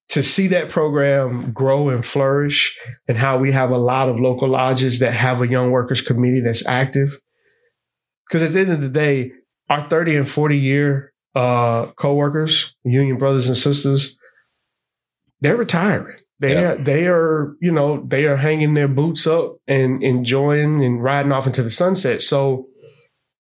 to 0.09 0.23
see 0.23 0.47
that 0.47 0.69
program 0.69 1.51
grow 1.51 1.89
and 1.89 2.05
flourish 2.05 2.77
and 3.07 3.17
how 3.17 3.37
we 3.37 3.51
have 3.51 3.69
a 3.69 3.77
lot 3.77 4.09
of 4.09 4.19
local 4.19 4.47
lodges 4.47 4.99
that 4.99 5.11
have 5.11 5.41
a 5.41 5.47
young 5.47 5.71
workers 5.71 6.01
committee 6.01 6.39
that's 6.39 6.65
active. 6.65 7.19
Because 8.27 8.43
at 8.43 8.53
the 8.53 8.59
end 8.61 8.71
of 8.71 8.81
the 8.81 8.89
day, 8.89 9.33
our 9.69 9.87
30 9.87 10.15
and 10.15 10.29
40 10.29 10.57
year 10.57 11.13
uh, 11.35 11.87
co-workers, 11.95 12.75
union 12.83 13.17
brothers 13.17 13.47
and 13.47 13.57
sisters, 13.57 14.17
they're 15.41 15.55
retiring. 15.57 16.17
They 16.39 16.53
Yeah. 16.53 16.71
are, 16.71 16.75
they 16.77 17.07
are, 17.07 17.55
you 17.61 17.71
know, 17.71 18.03
they 18.07 18.25
are 18.25 18.37
hanging 18.37 18.73
their 18.73 18.87
boots 18.87 19.27
up 19.27 19.57
and 19.67 20.01
enjoying 20.03 20.83
and 20.83 21.03
riding 21.03 21.31
off 21.31 21.47
into 21.47 21.63
the 21.63 21.69
sunset. 21.69 22.21
So 22.21 22.67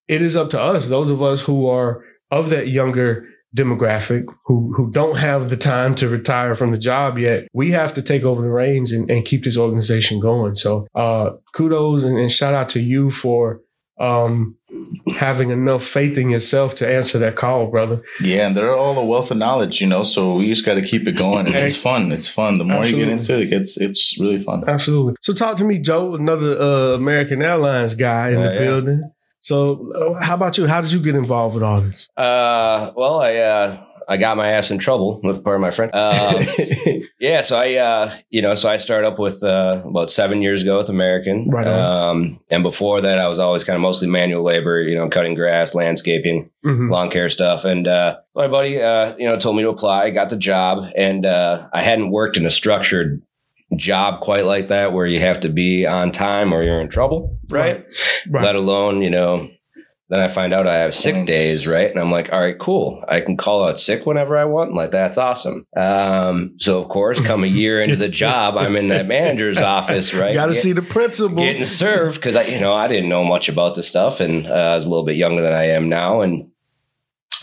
it 0.07 0.21
is 0.21 0.35
up 0.35 0.49
to 0.51 0.61
us, 0.61 0.89
those 0.89 1.09
of 1.09 1.21
us 1.21 1.41
who 1.43 1.67
are 1.67 2.03
of 2.31 2.49
that 2.49 2.67
younger 2.69 3.25
demographic 3.55 4.25
who 4.45 4.71
who 4.77 4.91
don't 4.91 5.17
have 5.17 5.49
the 5.49 5.57
time 5.57 5.95
to 5.95 6.07
retire 6.07 6.53
from 6.53 6.69
the 6.69 6.77
job 6.77 7.17
yet 7.17 7.47
we 7.51 7.71
have 7.71 7.91
to 7.95 7.99
take 7.99 8.21
over 8.21 8.43
the 8.43 8.47
reins 8.47 8.91
and, 8.91 9.09
and 9.09 9.25
keep 9.25 9.43
this 9.43 9.57
organization 9.57 10.19
going 10.19 10.53
so 10.53 10.85
uh 10.93 11.31
kudos 11.51 12.03
and, 12.03 12.15
and 12.19 12.31
shout 12.31 12.53
out 12.53 12.69
to 12.69 12.79
you 12.79 13.09
for 13.09 13.59
um 13.99 14.55
having 15.17 15.49
enough 15.49 15.83
faith 15.83 16.17
in 16.17 16.29
yourself 16.29 16.75
to 16.75 16.87
answer 16.87 17.17
that 17.19 17.35
call 17.35 17.67
brother 17.67 18.01
yeah, 18.21 18.47
and 18.47 18.55
they're 18.55 18.75
all 18.75 18.97
a 18.97 19.05
wealth 19.05 19.31
of 19.31 19.37
knowledge, 19.37 19.81
you 19.81 19.87
know. 19.87 20.03
So 20.03 20.35
we 20.35 20.47
just 20.47 20.65
got 20.65 20.75
to 20.75 20.81
keep 20.81 21.07
it 21.07 21.13
going, 21.13 21.47
and 21.47 21.55
it's 21.55 21.75
fun. 21.75 22.11
It's 22.11 22.27
fun. 22.29 22.57
The 22.57 22.63
more 22.65 22.85
you 22.85 22.97
get 22.97 23.09
into 23.09 23.35
it, 23.35 23.43
it 23.43 23.49
gets 23.49 23.77
it's 23.79 24.19
really 24.19 24.39
fun. 24.39 24.63
absolutely 24.67 25.15
so 25.21 25.33
talk 25.33 25.57
to 25.57 25.63
me 25.63 25.79
joe 25.79 26.15
another 26.15 26.59
uh 26.59 26.95
american 26.95 27.41
airlines 27.41 27.95
guy 27.95 28.29
in 28.29 28.37
Oh, 28.37 28.43
the 28.43 28.53
yeah. 28.53 28.59
building 28.59 29.11
so 29.41 29.91
uh, 29.93 30.21
how 30.21 30.35
about 30.35 30.57
you 30.57 30.67
how 30.67 30.81
did 30.81 30.91
you 30.91 30.99
get 30.99 31.15
involved 31.15 31.55
with 31.55 31.63
all 31.63 31.81
this 31.81 32.09
Uh, 32.17 32.91
well, 32.95 33.21
I 33.21 33.35
uh, 33.37 33.83
I 34.09 34.17
got 34.17 34.37
my 34.37 34.49
ass 34.51 34.71
in 34.71 34.79
trouble. 34.79 35.19
Pardon 35.43 35.61
my 35.61 35.69
friend. 35.71 35.93
Um, 35.93 36.41
yeah, 37.19 37.41
so 37.41 37.57
I 37.57 37.75
uh, 37.75 38.13
you 38.29 38.41
know, 38.41 38.55
so 38.55 38.67
I 38.67 38.77
started 38.77 39.07
up 39.07 39.19
with 39.19 39.43
uh, 39.43 39.83
about 39.85 40.09
seven 40.09 40.41
years 40.41 40.63
ago 40.63 40.77
with 40.77 40.89
American. 40.89 41.47
Right. 41.49 41.67
Um, 41.67 42.39
and 42.49 42.63
before 42.63 43.01
that, 43.01 43.19
I 43.19 43.27
was 43.27 43.37
always 43.39 43.63
kind 43.63 43.75
of 43.75 43.81
mostly 43.81 44.07
manual 44.07 44.43
labor. 44.43 44.81
You 44.81 44.95
know, 44.95 45.07
cutting 45.09 45.35
grass, 45.35 45.75
landscaping, 45.75 46.49
Mhm. 46.65 46.89
lawn 46.91 47.09
care 47.11 47.29
stuff. 47.29 47.65
And 47.65 47.87
uh, 47.87 48.17
my 48.35 48.47
buddy, 48.47 48.81
uh, 48.81 49.15
you 49.17 49.25
know, 49.25 49.37
told 49.37 49.55
me 49.55 49.61
to 49.63 49.69
apply. 49.69 50.09
Got 50.09 50.29
the 50.31 50.37
job, 50.37 50.89
and 50.97 51.25
uh, 51.25 51.67
I 51.71 51.83
hadn't 51.83 52.09
worked 52.11 52.35
in 52.37 52.45
a 52.45 52.51
structured 52.51 53.21
job 53.75 54.21
quite 54.21 54.45
like 54.45 54.69
that, 54.69 54.93
where 54.93 55.05
you 55.05 55.19
have 55.19 55.41
to 55.41 55.49
be 55.49 55.85
on 55.85 56.11
time 56.11 56.51
or 56.53 56.63
you're 56.63 56.81
in 56.81 56.89
trouble, 56.89 57.37
right? 57.49 57.85
Right. 58.27 58.43
Let 58.43 58.55
alone, 58.55 59.03
you 59.03 59.11
know. 59.11 59.49
Then 60.09 60.19
I 60.21 60.27
find 60.27 60.53
out 60.53 60.65
I 60.65 60.77
have 60.77 60.95
sick 60.95 61.27
days, 61.27 61.67
right? 61.67 61.89
And 61.89 61.99
I'm 61.99 62.11
like, 62.11 62.33
all 62.33 62.39
right, 62.39 62.57
cool. 62.57 63.05
I 63.07 63.21
can 63.21 63.37
call 63.37 63.67
out 63.67 63.79
sick 63.79 64.07
whenever 64.07 64.35
I 64.37 64.45
want. 64.45 64.71
I'm 64.71 64.75
like, 64.75 64.89
that's 64.89 65.19
awesome. 65.19 65.65
Um, 65.77 66.55
so 66.57 66.81
of 66.81 66.89
course, 66.89 67.21
come 67.21 67.43
a 67.43 67.47
year 67.47 67.79
into 67.79 67.95
the 67.95 68.09
job, 68.09 68.57
I'm 68.57 68.75
in 68.75 68.87
that 68.87 69.05
manager's 69.05 69.61
office, 69.61 70.15
right? 70.15 70.33
Got 70.33 70.47
to 70.47 70.55
see 70.55 70.71
the 70.71 70.81
principal. 70.81 71.35
getting 71.35 71.65
served 71.65 72.15
because 72.15 72.35
I, 72.35 72.45
you 72.45 72.59
know, 72.59 72.73
I 72.73 72.87
didn't 72.87 73.09
know 73.09 73.23
much 73.23 73.49
about 73.49 73.75
this 73.75 73.87
stuff, 73.87 74.19
and 74.19 74.47
uh, 74.47 74.51
I 74.51 74.75
was 74.75 74.85
a 74.85 74.89
little 74.89 75.05
bit 75.05 75.15
younger 75.15 75.43
than 75.43 75.53
I 75.53 75.69
am 75.69 75.89
now, 75.89 76.21
and 76.21 76.49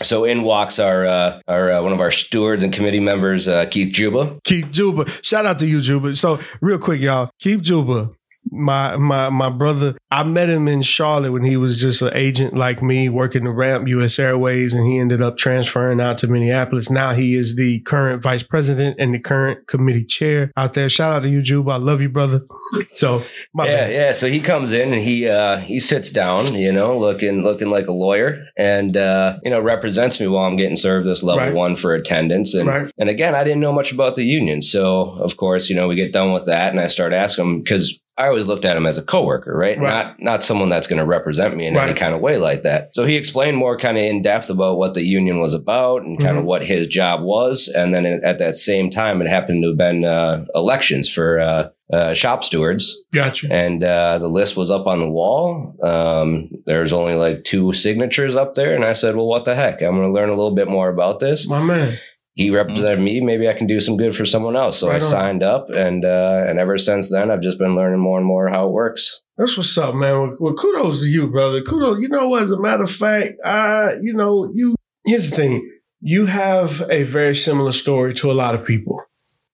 so 0.03 0.25
in 0.25 0.43
walks 0.43 0.77
our 0.77 1.05
uh, 1.07 1.39
our 1.47 1.71
uh, 1.71 1.81
one 1.81 1.93
of 1.93 2.01
our 2.01 2.11
stewards 2.11 2.63
and 2.63 2.73
committee 2.73 2.99
members, 2.99 3.47
uh, 3.47 3.65
Keith 3.67 3.93
Juba. 3.93 4.37
Keith 4.43 4.71
Juba. 4.71 5.09
Shout 5.23 5.45
out 5.45 5.57
to 5.59 5.67
you, 5.67 5.79
Juba. 5.79 6.17
So, 6.17 6.39
real 6.59 6.79
quick, 6.79 6.99
y'all. 6.99 7.29
Keith 7.39 7.61
Juba 7.61 8.11
my 8.51 8.95
my 8.97 9.29
my 9.29 9.49
brother 9.49 9.95
i 10.11 10.23
met 10.23 10.49
him 10.49 10.67
in 10.67 10.81
charlotte 10.81 11.31
when 11.31 11.43
he 11.43 11.57
was 11.57 11.79
just 11.79 12.01
an 12.01 12.11
agent 12.13 12.53
like 12.55 12.81
me 12.81 13.09
working 13.09 13.43
the 13.43 13.49
ramp 13.49 13.87
us 13.87 14.19
airways 14.19 14.73
and 14.73 14.85
he 14.87 14.97
ended 14.99 15.21
up 15.21 15.37
transferring 15.37 15.99
out 16.01 16.17
to 16.17 16.27
minneapolis 16.27 16.89
now 16.89 17.13
he 17.13 17.35
is 17.35 17.55
the 17.55 17.79
current 17.81 18.21
vice 18.21 18.43
president 18.43 18.95
and 18.99 19.13
the 19.13 19.19
current 19.19 19.67
committee 19.67 20.05
chair 20.05 20.51
out 20.57 20.73
there 20.73 20.87
shout 20.89 21.11
out 21.13 21.19
to 21.19 21.29
you 21.29 21.41
Juba. 21.41 21.71
i 21.71 21.75
love 21.77 22.01
you 22.01 22.09
brother 22.09 22.41
so 22.93 23.21
my 23.53 23.65
yeah 23.65 23.71
bad. 23.85 23.91
yeah 23.93 24.11
so 24.11 24.27
he 24.27 24.39
comes 24.39 24.71
in 24.71 24.93
and 24.93 25.01
he 25.01 25.27
uh 25.27 25.57
he 25.57 25.79
sits 25.79 26.09
down 26.09 26.53
you 26.55 26.71
know 26.71 26.97
looking 26.97 27.43
looking 27.43 27.69
like 27.69 27.87
a 27.87 27.93
lawyer 27.93 28.45
and 28.57 28.95
uh 28.97 29.37
you 29.43 29.51
know 29.51 29.59
represents 29.61 30.19
me 30.19 30.27
while 30.27 30.45
i'm 30.45 30.55
getting 30.57 30.75
served 30.77 31.07
this 31.07 31.23
level 31.23 31.37
Right. 31.45 31.53
one 31.53 31.75
for 31.75 31.93
attendance 31.93 32.53
and 32.53 32.67
Right. 32.67 32.91
and 32.97 33.09
again 33.09 33.35
i 33.35 33.43
didn't 33.43 33.59
know 33.59 33.73
much 33.73 33.91
about 33.91 34.15
the 34.15 34.23
union 34.23 34.61
so 34.61 35.11
of 35.19 35.37
course 35.37 35.69
you 35.69 35.75
know 35.75 35.87
we 35.87 35.95
get 35.95 36.13
done 36.13 36.33
with 36.33 36.45
that 36.45 36.71
and 36.71 36.79
i 36.79 36.87
start 36.87 37.13
asking 37.13 37.45
him 37.45 37.61
because 37.61 37.99
I 38.17 38.27
always 38.27 38.47
looked 38.47 38.65
at 38.65 38.75
him 38.75 38.85
as 38.87 38.97
a 38.97 39.03
coworker, 39.03 39.55
right? 39.55 39.77
Right. 39.77 39.89
Not 39.89 40.19
not 40.21 40.43
someone 40.43 40.69
that's 40.69 40.87
going 40.87 40.99
to 40.99 41.05
represent 41.05 41.55
me 41.55 41.67
in 41.67 41.77
any 41.77 41.93
kind 41.93 42.15
of 42.15 42.21
way 42.21 42.37
like 42.37 42.63
that. 42.63 42.95
So 42.95 43.03
he 43.05 43.15
explained 43.15 43.57
more 43.57 43.77
kind 43.77 43.97
of 43.97 44.03
in 44.03 44.21
depth 44.23 44.49
about 44.49 44.77
what 44.77 44.93
the 44.95 45.03
union 45.03 45.39
was 45.39 45.53
about 45.53 46.01
and 46.01 46.19
kind 46.19 46.37
of 46.37 46.43
Mhm. 46.43 46.47
what 46.47 46.65
his 46.65 46.87
job 46.87 47.21
was. 47.21 47.67
And 47.67 47.93
then 47.93 48.05
at 48.05 48.39
that 48.39 48.55
same 48.55 48.89
time, 48.89 49.21
it 49.21 49.27
happened 49.27 49.61
to 49.63 49.69
have 49.69 49.77
been 49.77 50.03
uh, 50.03 50.45
elections 50.55 51.09
for 51.09 51.39
uh, 51.39 51.69
uh, 51.93 52.13
shop 52.13 52.43
stewards, 52.43 53.05
got 53.13 53.41
you 53.41 53.49
and 53.51 53.81
uh, 53.83 54.17
the 54.17 54.27
list 54.27 54.57
was 54.57 54.69
up 54.69 54.87
on 54.87 54.99
the 54.99 55.09
wall. 55.09 55.75
Um, 55.81 56.49
There's 56.65 56.91
only 56.91 57.13
like 57.15 57.43
two 57.45 57.71
signatures 57.71 58.35
up 58.35 58.55
there, 58.55 58.75
and 58.75 58.83
I 58.83 58.91
said, 58.93 59.15
"Well, 59.15 59.27
what 59.27 59.45
the 59.45 59.55
heck? 59.55 59.81
I'm 59.81 59.95
going 59.95 60.07
to 60.07 60.11
learn 60.13 60.29
a 60.29 60.35
little 60.35 60.53
bit 60.55 60.67
more 60.67 60.89
about 60.89 61.19
this." 61.19 61.47
my 61.47 61.63
man 61.63 61.97
he 62.37 62.51
represented 62.51 63.01
me. 63.01 63.19
Maybe 63.19 63.49
I 63.49 63.53
can 63.53 63.65
do 63.65 63.79
some 63.79 63.97
good 63.97 64.15
for 64.15 64.23
someone 64.25 64.55
else. 64.55 64.77
So 64.77 64.87
Right 64.87 65.01
I 65.01 65.05
on. 65.05 65.11
signed 65.11 65.43
up, 65.43 65.69
and 65.71 66.05
uh, 66.05 66.43
and 66.47 66.59
ever 66.59 66.77
since 66.77 67.11
then, 67.11 67.31
I've 67.31 67.41
just 67.41 67.57
been 67.57 67.75
learning 67.75 67.99
more 67.99 68.17
and 68.19 68.27
more 68.27 68.47
how 68.47 68.67
it 68.67 68.71
works. 68.71 69.23
That's 69.37 69.57
what's 69.57 69.75
up, 69.77 69.95
man. 69.95 70.13
Well, 70.13 70.37
well, 70.39 70.53
kudos 70.53 71.01
to 71.03 71.09
you, 71.09 71.27
brother. 71.31 71.61
Kudos. 71.63 71.99
You 71.99 72.09
know? 72.09 72.35
As 72.35 72.51
a 72.51 72.59
matter 72.59 72.83
of 72.83 72.91
fact, 72.91 73.33
I, 73.43 73.93
you 74.01 74.13
know, 74.13 74.51
you. 74.53 74.75
Here's 75.05 75.31
the 75.31 75.35
thing: 75.35 75.71
you 75.99 76.27
have 76.27 76.83
a 76.91 77.03
very 77.03 77.35
similar 77.35 77.71
story 77.71 78.13
to 78.15 78.31
a 78.31 78.33
lot 78.33 78.53
of 78.53 78.63
people, 78.63 79.01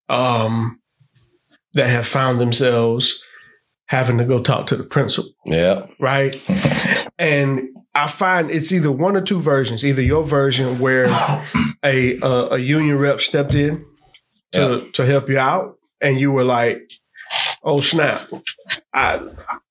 um, 0.09 0.81
that 1.73 1.87
have 1.89 2.05
found 2.05 2.41
themselves 2.41 3.23
having 3.85 4.17
to 4.17 4.25
go 4.25 4.41
talk 4.41 4.65
to 4.67 4.75
the 4.75 4.83
principal, 4.83 5.31
Yeah, 5.45 5.85
right? 5.99 6.35
and 7.19 7.69
I 7.95 8.07
find 8.07 8.49
it's 8.49 8.71
either 8.71 8.91
one 8.91 9.15
or 9.15 9.21
two 9.21 9.41
versions. 9.41 9.85
Either 9.85 10.01
your 10.01 10.23
version 10.23 10.79
where 10.79 11.05
a 11.85 12.17
a, 12.21 12.47
a 12.53 12.57
union 12.57 12.97
rep 12.97 13.21
stepped 13.21 13.55
in 13.55 13.85
to 14.53 14.89
to 14.93 15.05
help 15.05 15.29
you 15.29 15.37
out, 15.39 15.77
and 16.01 16.19
you 16.19 16.31
were 16.31 16.43
like, 16.43 16.79
"Oh 17.63 17.79
snap, 17.79 18.29
I 18.93 19.19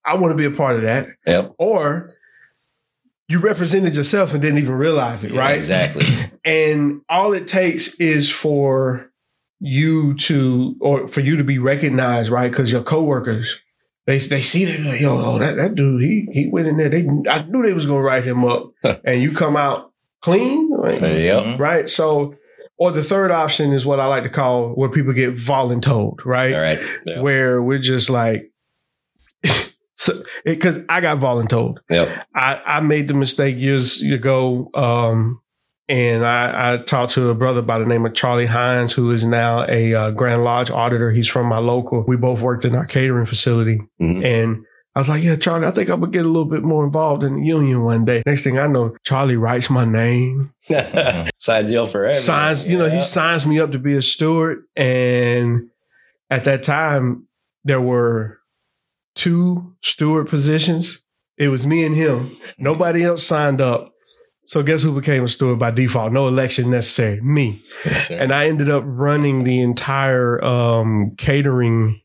I 0.04 0.14
want 0.14 0.32
to 0.32 0.36
be 0.36 0.44
a 0.44 0.56
part 0.56 0.76
of 0.76 0.82
that," 0.82 1.06
yep, 1.26 1.52
or 1.58 2.14
you 3.28 3.38
represented 3.38 3.94
yourself 3.96 4.32
and 4.34 4.42
didn't 4.42 4.58
even 4.58 4.74
realize 4.74 5.24
it, 5.24 5.32
Yeah, 5.32 5.40
right? 5.40 5.56
exactly. 5.56 6.04
And 6.44 7.00
all 7.08 7.32
it 7.32 7.46
takes 7.46 7.94
is 7.98 8.30
for 8.30 9.10
you 9.58 10.14
to, 10.14 10.76
or 10.80 11.08
for 11.08 11.20
you 11.20 11.36
to 11.36 11.44
be 11.44 11.56
recognized, 11.58 12.30
right? 12.30 12.50
Because 12.50 12.70
your 12.70 12.82
coworkers, 12.82 13.58
they 14.06 14.18
they 14.18 14.40
see 14.40 14.64
that, 14.64 14.80
like, 14.80 15.00
yo, 15.00 15.18
oh, 15.24 15.38
that, 15.38 15.56
that 15.56 15.74
dude, 15.74 16.02
he 16.02 16.28
he 16.32 16.48
went 16.48 16.66
in 16.66 16.76
there. 16.76 16.88
They, 16.88 17.06
I 17.28 17.44
knew 17.44 17.62
they 17.62 17.72
was 17.72 17.86
gonna 17.86 18.02
write 18.02 18.24
him 18.24 18.44
up, 18.44 18.72
and 19.04 19.22
you 19.22 19.32
come 19.32 19.56
out 19.56 19.92
clean, 20.22 20.70
like, 20.70 21.00
yep. 21.00 21.58
right? 21.58 21.88
So, 21.88 22.34
or 22.78 22.90
the 22.90 23.04
third 23.04 23.30
option 23.30 23.72
is 23.72 23.86
what 23.86 24.00
I 24.00 24.06
like 24.06 24.24
to 24.24 24.28
call 24.28 24.70
where 24.70 24.88
people 24.88 25.12
get 25.12 25.34
voluntold, 25.34 26.24
right? 26.24 26.54
All 26.54 26.60
right. 26.60 26.80
Yep. 27.06 27.20
Where 27.20 27.62
we're 27.62 27.78
just 27.78 28.10
like, 28.10 28.50
so 29.92 30.14
because 30.44 30.80
I 30.88 31.00
got 31.00 31.18
voluntold. 31.18 31.78
Yep. 31.88 32.26
I, 32.34 32.60
I 32.64 32.80
made 32.80 33.06
the 33.06 33.14
mistake 33.14 33.56
years 33.56 34.02
ago, 34.02 34.70
um, 34.74 35.41
and 35.88 36.24
I, 36.24 36.74
I 36.74 36.76
talked 36.78 37.12
to 37.12 37.28
a 37.30 37.34
brother 37.34 37.62
by 37.62 37.78
the 37.78 37.86
name 37.86 38.06
of 38.06 38.14
Charlie 38.14 38.46
Hines, 38.46 38.92
who 38.92 39.10
is 39.10 39.24
now 39.24 39.64
a 39.68 39.94
uh, 39.94 40.10
Grand 40.12 40.44
Lodge 40.44 40.70
auditor. 40.70 41.10
He's 41.12 41.28
from 41.28 41.46
my 41.46 41.58
local. 41.58 42.04
We 42.06 42.16
both 42.16 42.40
worked 42.40 42.64
in 42.64 42.74
our 42.74 42.86
catering 42.86 43.26
facility, 43.26 43.80
Mhm. 44.00 44.24
and 44.24 44.64
I 44.94 45.00
was 45.00 45.08
like, 45.08 45.22
"Yeah, 45.24 45.36
Charlie, 45.36 45.66
I 45.66 45.70
think 45.70 45.88
I'm 45.88 46.00
gonna 46.00 46.12
get 46.12 46.24
a 46.24 46.28
little 46.28 46.44
bit 46.48 46.62
more 46.62 46.84
involved 46.84 47.24
in 47.24 47.36
the 47.36 47.42
union 47.46 47.82
one 47.82 48.04
day." 48.04 48.22
Next 48.26 48.44
thing 48.44 48.58
I 48.58 48.66
know, 48.66 48.94
Charlie 49.04 49.36
writes 49.36 49.70
my 49.70 49.84
name, 49.84 50.50
Signs 51.38 51.72
you 51.72 51.80
up 51.82 51.90
for 51.90 52.12
signs. 52.14 52.66
You 52.66 52.78
know, 52.78 52.88
he 52.88 53.00
signs 53.00 53.46
me 53.46 53.58
up 53.58 53.72
to 53.72 53.78
be 53.78 53.94
a 53.94 54.02
steward, 54.02 54.64
and 54.76 55.62
at 56.30 56.44
that 56.44 56.62
time, 56.62 57.26
there 57.64 57.80
were 57.80 58.38
two 59.14 59.74
steward 59.82 60.28
positions. 60.28 61.02
It 61.38 61.48
was 61.48 61.66
me 61.66 61.84
and 61.84 61.96
him. 61.96 62.30
Nobody 62.58 63.02
else 63.02 63.22
signed 63.22 63.60
up. 63.60 63.91
So 64.46 64.62
guess 64.62 64.82
who 64.82 64.92
became 64.92 65.24
a 65.24 65.28
steward 65.28 65.58
by 65.58 65.70
default? 65.70 66.12
No 66.12 66.28
election 66.28 66.70
necessary. 66.70 67.20
Me. 67.20 67.62
Yes. 67.84 68.10
And 68.10 68.32
I 68.32 68.46
ended 68.46 68.68
up 68.68 68.82
running 68.86 69.44
the 69.44 69.60
entire 69.60 70.42
um, 70.44 71.14
catering 71.16 72.00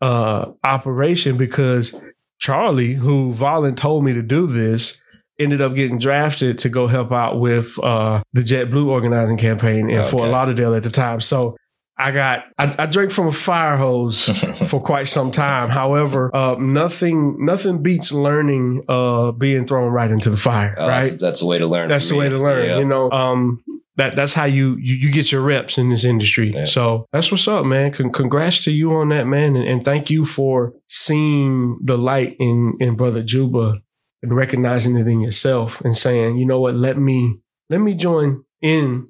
uh, 0.00 0.52
operation 0.64 1.36
because 1.36 1.94
Charlie, 2.38 2.94
who 2.94 3.32
voluntold 3.32 4.02
me 4.02 4.12
to 4.12 4.22
do 4.22 4.46
this, 4.46 5.00
ended 5.38 5.60
up 5.60 5.74
getting 5.74 5.98
drafted 5.98 6.58
to 6.58 6.68
go 6.68 6.86
help 6.86 7.12
out 7.12 7.40
with 7.40 7.78
uh, 7.82 8.22
the 8.32 8.40
JetBlue 8.40 8.86
organizing 8.86 9.36
campaign 9.36 9.90
in 9.90 10.04
Fort 10.04 10.30
Lauderdale 10.30 10.74
at 10.74 10.82
the 10.82 10.90
time. 10.90 11.20
So 11.20 11.56
I 11.96 12.10
got 12.10 12.46
I, 12.58 12.74
I 12.78 12.86
drank 12.86 13.12
from 13.12 13.28
a 13.28 13.32
fire 13.32 13.76
hose 13.76 14.28
for 14.68 14.80
quite 14.80 15.06
some 15.06 15.30
time. 15.30 15.70
However, 15.70 16.34
uh, 16.34 16.56
nothing 16.58 17.44
nothing 17.44 17.82
beats 17.82 18.12
learning 18.12 18.84
uh, 18.88 19.30
being 19.32 19.66
thrown 19.66 19.92
right 19.92 20.10
into 20.10 20.30
the 20.30 20.36
fire. 20.36 20.74
Oh, 20.76 20.88
right, 20.88 21.02
that's, 21.02 21.18
that's 21.18 21.40
the 21.40 21.46
way 21.46 21.58
to 21.58 21.66
learn. 21.66 21.88
that's 21.88 22.08
the 22.08 22.16
way 22.16 22.28
to 22.28 22.38
learn. 22.38 22.66
Yep. 22.66 22.78
You 22.80 22.84
know, 22.86 23.10
um, 23.12 23.62
that 23.96 24.16
that's 24.16 24.34
how 24.34 24.44
you, 24.44 24.76
you 24.80 24.96
you 24.96 25.12
get 25.12 25.30
your 25.30 25.42
reps 25.42 25.78
in 25.78 25.88
this 25.88 26.04
industry. 26.04 26.52
Yeah. 26.52 26.64
So 26.64 27.06
that's 27.12 27.30
what's 27.30 27.46
up, 27.46 27.64
man. 27.64 27.92
Con- 27.92 28.12
congrats 28.12 28.64
to 28.64 28.72
you 28.72 28.92
on 28.94 29.10
that, 29.10 29.26
man, 29.26 29.54
and, 29.54 29.66
and 29.66 29.84
thank 29.84 30.10
you 30.10 30.24
for 30.24 30.72
seeing 30.88 31.78
the 31.80 31.96
light 31.96 32.36
in 32.40 32.76
in 32.80 32.96
brother 32.96 33.22
Juba 33.22 33.76
and 34.20 34.34
recognizing 34.34 34.96
it 34.96 35.06
in 35.06 35.20
yourself 35.20 35.80
and 35.82 35.96
saying, 35.96 36.38
you 36.38 36.46
know 36.46 36.58
what, 36.58 36.74
let 36.74 36.98
me 36.98 37.38
let 37.70 37.80
me 37.80 37.94
join 37.94 38.42
in 38.60 39.08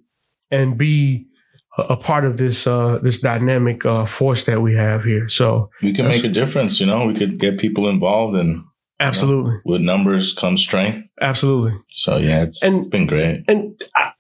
and 0.51 0.77
be 0.77 1.29
a, 1.79 1.97
part 1.97 2.25
of 2.25 2.37
this 2.39 2.67
uh 2.67 2.99
this 3.03 3.21
dynamic 3.21 3.85
uh 3.85 4.05
force 4.05 4.45
that 4.45 4.61
we 4.63 4.75
have 4.75 5.05
here. 5.05 5.29
So 5.29 5.71
we 5.83 5.93
can 5.93 6.07
make 6.09 6.25
a 6.25 6.29
difference. 6.29 6.81
You 6.81 6.87
know, 6.87 7.07
we 7.07 7.15
could 7.15 7.39
get 7.39 7.59
people 7.59 7.89
involved, 7.89 8.37
and 8.37 8.63
absolutely, 9.01 9.57
with 9.65 9.81
numbers 9.81 10.33
comes 10.33 10.61
strength. 10.63 11.07
absolutely. 11.21 11.79
So 11.93 12.17
yeah, 12.19 12.43
it's 12.43 12.63
And- 12.63 12.79
it's 12.79 12.87
been 12.89 13.07
great. 13.07 13.45
And 13.49 13.81
I, 13.97 14.13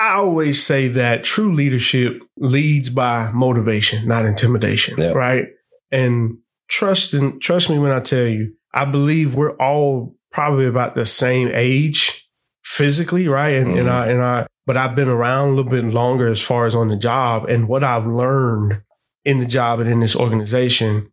I 0.00 0.12
always 0.14 0.62
say 0.62 0.86
that 0.88 1.24
true 1.24 1.52
leadership 1.52 2.20
leads 2.36 2.88
by 2.88 3.32
motivation, 3.32 4.06
not 4.06 4.24
intimidation. 4.26 4.94
Yeah. 4.96 5.08
Right. 5.08 5.46
And 5.90 6.38
trust 6.68 7.14
and 7.14 7.40
trust 7.40 7.68
me 7.70 7.78
when 7.78 7.90
I 7.90 8.00
tell 8.00 8.26
you, 8.26 8.54
I 8.74 8.84
believe 8.84 9.34
we're 9.34 9.56
all 9.56 10.14
probably 10.30 10.66
about 10.66 10.94
the 10.94 11.06
same 11.06 11.50
age 11.54 12.27
physically, 12.68 13.28
right? 13.28 13.54
And 13.54 13.78
and 13.78 13.88
Mhm. 13.88 13.92
I 13.92 14.06
and 14.10 14.22
I 14.22 14.46
but 14.66 14.76
I've 14.76 14.94
been 14.94 15.08
around 15.08 15.48
a 15.48 15.52
little 15.52 15.70
bit 15.70 15.84
longer 15.84 16.28
as 16.28 16.42
far 16.42 16.66
as 16.66 16.74
on 16.74 16.88
the 16.88 16.96
job. 16.96 17.46
And 17.48 17.66
what 17.68 17.82
I've 17.82 18.06
learned 18.06 18.82
in 19.24 19.40
the 19.40 19.46
job 19.46 19.80
and 19.80 19.88
in 19.90 20.00
this 20.00 20.14
organization 20.14 21.10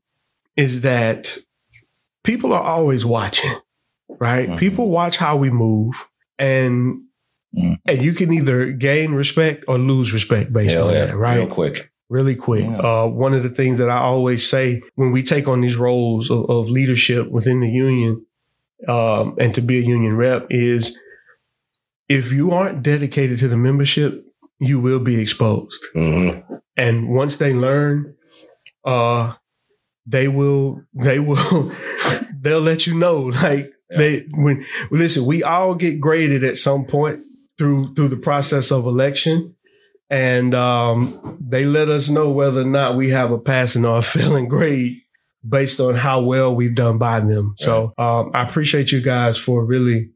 is 0.58 0.82
that 0.82 1.38
people 2.24 2.52
are 2.54 2.62
always 2.64 3.06
watching, 3.06 3.56
right? 4.20 4.50
Mhm. 4.50 4.58
People 4.58 4.90
watch 4.90 5.18
how 5.18 5.38
we 5.38 5.50
move 5.50 5.94
and 6.38 7.00
Mhm. 7.56 7.78
and 7.86 8.04
you 8.04 8.12
can 8.12 8.34
either 8.34 8.72
gain 8.72 9.14
respect 9.14 9.64
or 9.70 9.78
lose 9.78 10.12
respect 10.12 10.52
based 10.52 10.76
Hell 10.76 10.90
on 10.90 10.94
yeah, 10.94 11.06
that, 11.06 11.18
right? 11.18 11.38
Real 11.38 11.48
quick. 11.48 11.90
really 12.10 12.36
quick. 12.36 12.66
Yeah. 12.66 12.78
Uh, 12.78 13.08
one 13.08 13.34
of 13.34 13.42
the 13.42 13.50
things 13.50 13.78
that 13.80 13.90
I 13.90 13.98
always 13.98 14.48
say 14.48 14.82
when 14.96 15.12
we 15.12 15.24
take 15.24 15.48
on 15.48 15.62
these 15.62 15.76
roles 15.78 16.30
of, 16.30 16.48
of 16.50 16.70
leadership 16.70 17.32
within 17.32 17.62
the 17.62 17.70
union 17.70 18.24
um, 18.88 19.36
and 19.40 19.56
to 19.56 19.62
be 19.62 19.78
a 19.80 19.82
union 19.82 20.16
rep 20.18 20.46
is 20.52 21.00
if 22.10 22.32
you 22.32 22.52
aren't 22.52 22.84
dedicated 22.84 23.40
to 23.40 23.48
the 23.48 23.58
membership, 23.58 24.26
you 24.60 24.80
will 24.80 25.00
be 25.00 25.20
exposed. 25.22 25.84
hmm 25.94 26.40
And 26.78 27.10
once 27.10 27.38
they 27.38 27.54
learn, 27.54 28.16
uh, 28.86 29.34
they 30.06 30.28
will, 30.28 30.82
they 30.94 31.20
will, 31.20 31.72
they'll 32.42 32.62
let 32.62 32.86
you 32.88 32.94
know. 32.98 33.32
Like 33.44 33.72
Yeah. 33.92 33.98
they, 33.98 34.26
when, 34.34 34.66
listen, 34.92 35.26
we 35.26 35.44
all 35.44 35.76
get 35.76 36.00
graded 36.00 36.44
at 36.44 36.58
some 36.58 36.86
point 36.86 37.22
through, 37.58 37.94
through 37.96 38.10
the 38.10 38.18
process 38.18 38.72
of 38.72 38.86
election. 38.86 39.56
And, 40.10 40.54
um, 40.54 41.38
they 41.42 41.66
let 41.66 41.90
us 41.90 42.10
know 42.10 42.30
whether 42.30 42.62
or 42.62 42.66
not 42.66 42.96
we 42.96 43.10
have 43.12 43.32
a 43.32 43.38
passing 43.40 43.86
or 43.86 43.98
a 43.98 44.02
failing 44.14 44.48
grade 44.48 44.98
based 45.48 45.80
on 45.80 45.96
how 45.96 46.22
well 46.22 46.56
we've 46.56 46.76
done 46.76 46.98
by 46.98 47.20
them. 47.20 47.54
So, 47.58 47.94
um, 47.98 48.32
I 48.34 48.44
appreciate 48.44 48.92
you 48.92 49.02
guys 49.02 49.38
for 49.38 49.64
really, 49.66 50.10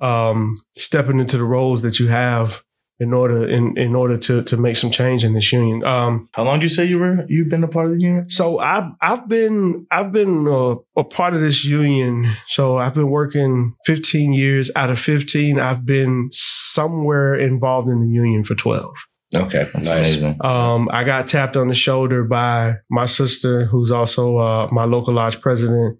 um, 0.00 0.56
stepping 0.72 1.20
into 1.20 1.36
the 1.38 1.44
roles 1.44 1.82
that 1.82 1.98
you 2.00 2.08
have 2.08 2.62
in 3.00 3.12
order 3.12 3.48
in, 3.48 3.76
in 3.76 3.94
order 3.96 4.16
to 4.16 4.42
to 4.44 4.56
make 4.56 4.76
some 4.76 4.90
change 4.90 5.24
in 5.24 5.34
this 5.34 5.52
union. 5.52 5.84
Um, 5.84 6.28
How 6.32 6.44
long 6.44 6.60
do 6.60 6.64
you 6.64 6.68
say 6.68 6.84
you 6.84 6.98
were 7.00 7.24
you've 7.28 7.48
been 7.48 7.64
a 7.64 7.68
part 7.68 7.86
of 7.86 7.92
the 7.92 8.00
union? 8.00 8.30
so 8.30 8.60
I've 8.60 8.90
I've 9.00 9.28
been 9.28 9.84
I've 9.90 10.12
been 10.12 10.46
uh, 10.46 10.76
a 10.96 11.02
part 11.04 11.34
of 11.34 11.40
this 11.40 11.64
union. 11.64 12.36
So 12.46 12.78
I've 12.78 12.94
been 12.94 13.10
working 13.10 13.74
15 13.84 14.32
years. 14.32 14.70
Out 14.76 14.90
of 14.90 14.98
15, 15.00 15.58
I've 15.58 15.84
been 15.84 16.28
somewhere 16.30 17.34
involved 17.34 17.88
in 17.88 18.00
the 18.00 18.08
union 18.08 18.44
for 18.44 18.54
12. 18.54 18.94
Okay, 19.34 19.68
That's 19.74 19.88
nice. 19.88 20.16
amazing. 20.20 20.38
Um, 20.44 20.88
I 20.92 21.02
got 21.02 21.26
tapped 21.26 21.56
on 21.56 21.66
the 21.66 21.74
shoulder 21.74 22.22
by 22.22 22.76
my 22.88 23.06
sister, 23.06 23.64
who's 23.64 23.90
also 23.90 24.38
uh, 24.38 24.68
my 24.70 24.84
local 24.84 25.14
lodge 25.14 25.40
president. 25.40 25.98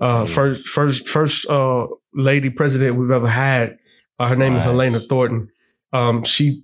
Uh, 0.00 0.26
first, 0.26 0.66
first, 0.68 1.08
first 1.08 1.48
uh, 1.48 1.86
lady 2.14 2.50
president 2.50 2.96
we've 2.96 3.10
ever 3.10 3.28
had. 3.28 3.78
Uh, 4.18 4.28
her 4.28 4.36
name 4.36 4.54
is 4.56 4.64
Helena 4.64 5.00
Thornton. 5.00 5.48
Um, 5.92 6.24
she, 6.24 6.60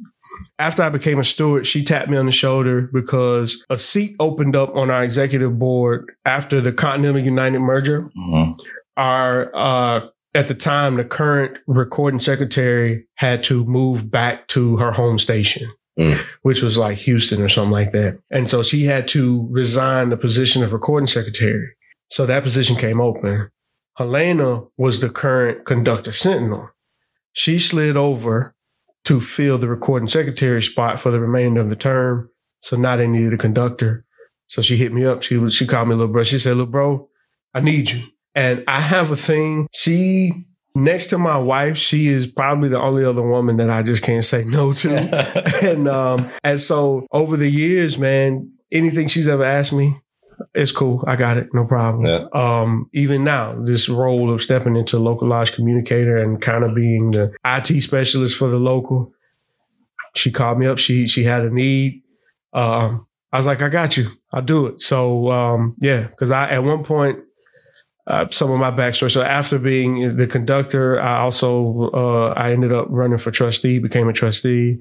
after 0.59 0.83
I 0.83 0.89
became 0.89 1.19
a 1.19 1.25
steward, 1.25 1.67
she 1.67 1.85
tapped 1.85 2.09
me 2.11 2.17
on 2.17 2.27
the 2.27 2.33
shoulder 2.33 2.89
because 2.93 3.65
a 3.71 3.77
seat 3.79 4.17
opened 4.21 4.57
up 4.57 4.75
on 4.75 4.91
our 4.91 5.03
executive 5.05 5.59
board 5.59 6.11
after 6.25 6.61
the 6.61 6.73
Continental 6.73 7.23
United 7.23 7.61
merger 7.61 8.11
Mhm. 8.17 8.55
our 8.97 9.55
uh 9.57 10.07
at 10.35 10.47
the 10.49 10.55
time 10.55 10.97
the 10.97 11.05
current 11.05 11.59
recording 11.67 12.21
secretary 12.21 13.05
had 13.17 13.43
to 13.45 13.65
move 13.65 14.11
back 14.11 14.47
to 14.49 14.77
her 14.79 14.93
home 14.93 15.19
station 15.19 15.69
Mm. 15.99 16.19
which 16.43 16.63
was 16.63 16.79
like 16.79 16.99
houston 16.99 17.43
or 17.43 17.49
something 17.49 17.73
like 17.73 17.91
that 17.93 18.19
and 18.31 18.49
so 18.49 18.63
she 18.63 18.85
had 18.85 19.09
to 19.09 19.47
resign 19.51 20.09
the 20.11 20.17
position 20.17 20.63
of 20.63 20.73
recording 20.73 21.07
secretary 21.09 21.69
so 22.11 22.27
that 22.27 22.43
position 22.45 22.77
came 22.77 23.01
open 23.01 23.49
helena 24.01 24.63
was 24.77 25.01
the 25.01 25.11
current 25.11 25.65
conductor 25.67 26.13
sentinel. 26.13 26.71
She 27.33 27.59
slid 27.59 27.97
over 27.97 28.55
to 29.05 29.21
fill 29.21 29.59
the 29.59 29.69
recording 29.69 30.09
secretary 30.09 30.63
spot 30.63 31.01
for 31.01 31.11
the 31.11 31.21
remainder 31.21 31.61
of 31.61 31.69
the 31.69 31.77
term 31.77 32.31
so 32.61 32.77
now 32.77 32.97
they 32.97 33.07
needed 33.07 33.33
a 33.33 33.39
conductor. 33.39 34.05
So 34.47 34.63
she 34.63 34.77
hit 34.77 34.93
me 34.93 35.05
up. 35.05 35.23
She 35.23 35.37
was 35.37 35.55
she 35.55 35.67
called 35.67 35.89
me 35.89 35.95
little 35.95 36.13
bro. 36.13 36.23
She 36.23 36.39
said 36.39 36.51
little 36.51 36.67
bro 36.67 37.09
i 37.53 37.61
need 37.61 37.91
you. 37.91 38.05
And 38.35 38.63
I 38.69 38.81
have 38.81 39.11
a 39.11 39.17
thing. 39.17 39.67
She, 39.73 40.47
next 40.77 41.09
to 41.09 41.19
my 41.19 41.37
wife, 41.37 41.77
she 41.77 42.07
is 42.07 42.29
probably 42.29 42.69
the 42.69 42.81
only 42.81 43.05
other 43.05 43.23
woman 43.23 43.57
that 43.57 43.71
I 43.71 43.83
just 43.83 44.05
can't 44.05 44.25
say 44.25 44.45
no 44.45 44.73
to. 44.73 45.59
and 45.69 45.89
um, 45.89 46.31
and 46.45 46.61
so 46.61 47.07
over 47.11 47.37
the 47.37 47.51
years, 47.51 47.99
man, 47.99 48.53
anything 48.71 49.09
she's 49.09 49.27
ever 49.27 49.45
asked 49.45 49.73
me, 49.73 49.97
it's 50.55 50.73
cool. 50.73 51.05
I 51.07 51.17
got 51.17 51.37
it, 51.37 51.49
no 51.53 51.65
problem. 51.65 52.07
Yeah. 52.07 52.27
Um, 52.33 52.89
even 52.93 53.25
now, 53.25 53.61
this 53.63 53.89
role 53.89 54.33
of 54.33 54.43
stepping 54.43 54.77
into 54.77 54.99
local 54.99 55.29
lodge 55.29 55.53
communicator 55.53 56.17
and 56.17 56.41
kind 56.41 56.65
of 56.65 56.75
being 56.75 57.11
the 57.13 57.33
IT 57.45 57.81
specialist 57.83 58.37
for 58.37 58.49
the 58.49 58.59
local, 58.59 59.13
she 60.15 60.31
called 60.31 60.59
me 60.59 60.67
up. 60.67 60.79
She 60.79 61.07
she 61.07 61.25
had 61.25 61.45
a 61.45 61.51
need. 61.51 62.03
Um, 62.53 63.07
I 63.33 63.37
was 63.37 63.47
like, 63.47 63.63
I 63.63 63.69
got 63.69 63.97
you. 63.97 64.11
I'll 64.33 64.43
do 64.43 64.67
it. 64.67 64.81
So 64.81 65.31
um, 65.31 65.77
yeah, 65.81 66.03
because 66.03 66.31
I 66.31 66.51
at 66.51 66.65
one 66.65 66.85
point 66.85 67.21
uh, 68.07 68.27
some 68.31 68.51
of 68.51 68.59
my 68.59 68.71
backstory. 68.71 69.11
So 69.11 69.23
after 69.23 69.59
being 69.59 70.17
the 70.17 70.27
conductor, 70.27 71.01
I 71.01 71.21
also 71.21 71.91
uh, 71.95 72.29
I 72.37 72.53
ended 72.53 72.73
up 72.73 72.87
running 72.89 73.19
for 73.19 73.31
trustee, 73.31 73.79
became 73.79 74.09
a 74.09 74.13
trustee, 74.13 74.79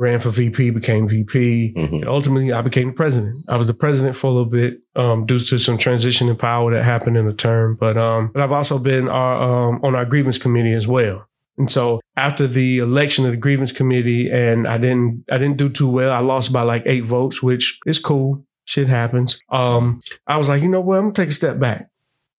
ran 0.00 0.18
for 0.18 0.30
VP, 0.30 0.70
became 0.70 1.06
VP. 1.06 1.74
Mhm. 1.76 1.92
And 1.92 2.08
ultimately, 2.08 2.52
I 2.52 2.62
became 2.62 2.88
the 2.88 2.94
president. 2.94 3.44
I 3.48 3.56
was 3.58 3.66
the 3.66 3.74
president 3.74 4.16
for 4.16 4.28
a 4.28 4.30
little 4.30 4.50
bit 4.50 4.78
um, 4.96 5.26
due 5.26 5.38
to 5.38 5.58
some 5.58 5.76
transition 5.76 6.28
in 6.30 6.36
power 6.36 6.72
that 6.72 6.84
happened 6.84 7.18
in 7.18 7.26
the 7.26 7.34
term. 7.34 7.76
But 7.78 7.98
um, 7.98 8.30
but 8.32 8.42
I've 8.42 8.50
also 8.50 8.78
been 8.78 9.08
our, 9.08 9.68
um, 9.68 9.80
on 9.84 9.94
our 9.94 10.06
grievance 10.06 10.38
committee 10.38 10.72
as 10.72 10.88
well. 10.88 11.26
And 11.58 11.70
so 11.70 12.00
after 12.16 12.46
the 12.46 12.78
election 12.78 13.26
of 13.26 13.32
the 13.32 13.36
grievance 13.36 13.72
committee, 13.72 14.30
and 14.30 14.66
I 14.66 14.78
didn't 14.78 15.24
I 15.30 15.36
didn't 15.36 15.58
do 15.58 15.68
too 15.68 15.90
well. 15.90 16.10
I 16.12 16.20
lost 16.20 16.50
by 16.50 16.62
like 16.62 16.84
eight 16.86 17.04
votes, 17.04 17.42
which 17.42 17.78
is 17.84 17.98
cool. 17.98 18.44
Shit 18.64 18.88
happens. 18.88 19.38
Um, 19.52 20.00
I 20.26 20.38
was 20.38 20.48
like, 20.48 20.62
you 20.62 20.68
know 20.68 20.80
what? 20.80 20.96
I'm 20.96 21.02
gonna 21.02 21.12
take 21.12 21.28
a 21.28 21.32
step 21.32 21.58
back. 21.58 21.90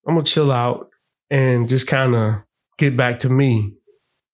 I'm 0.08 0.16
gonna 0.16 0.26
chill 0.26 0.52
out 0.52 0.90
and 1.30 1.70
just 1.70 1.86
kind 1.86 2.16
of 2.16 2.36
get 2.80 2.98
back 2.98 3.20
to 3.20 3.30
me. 3.30 3.74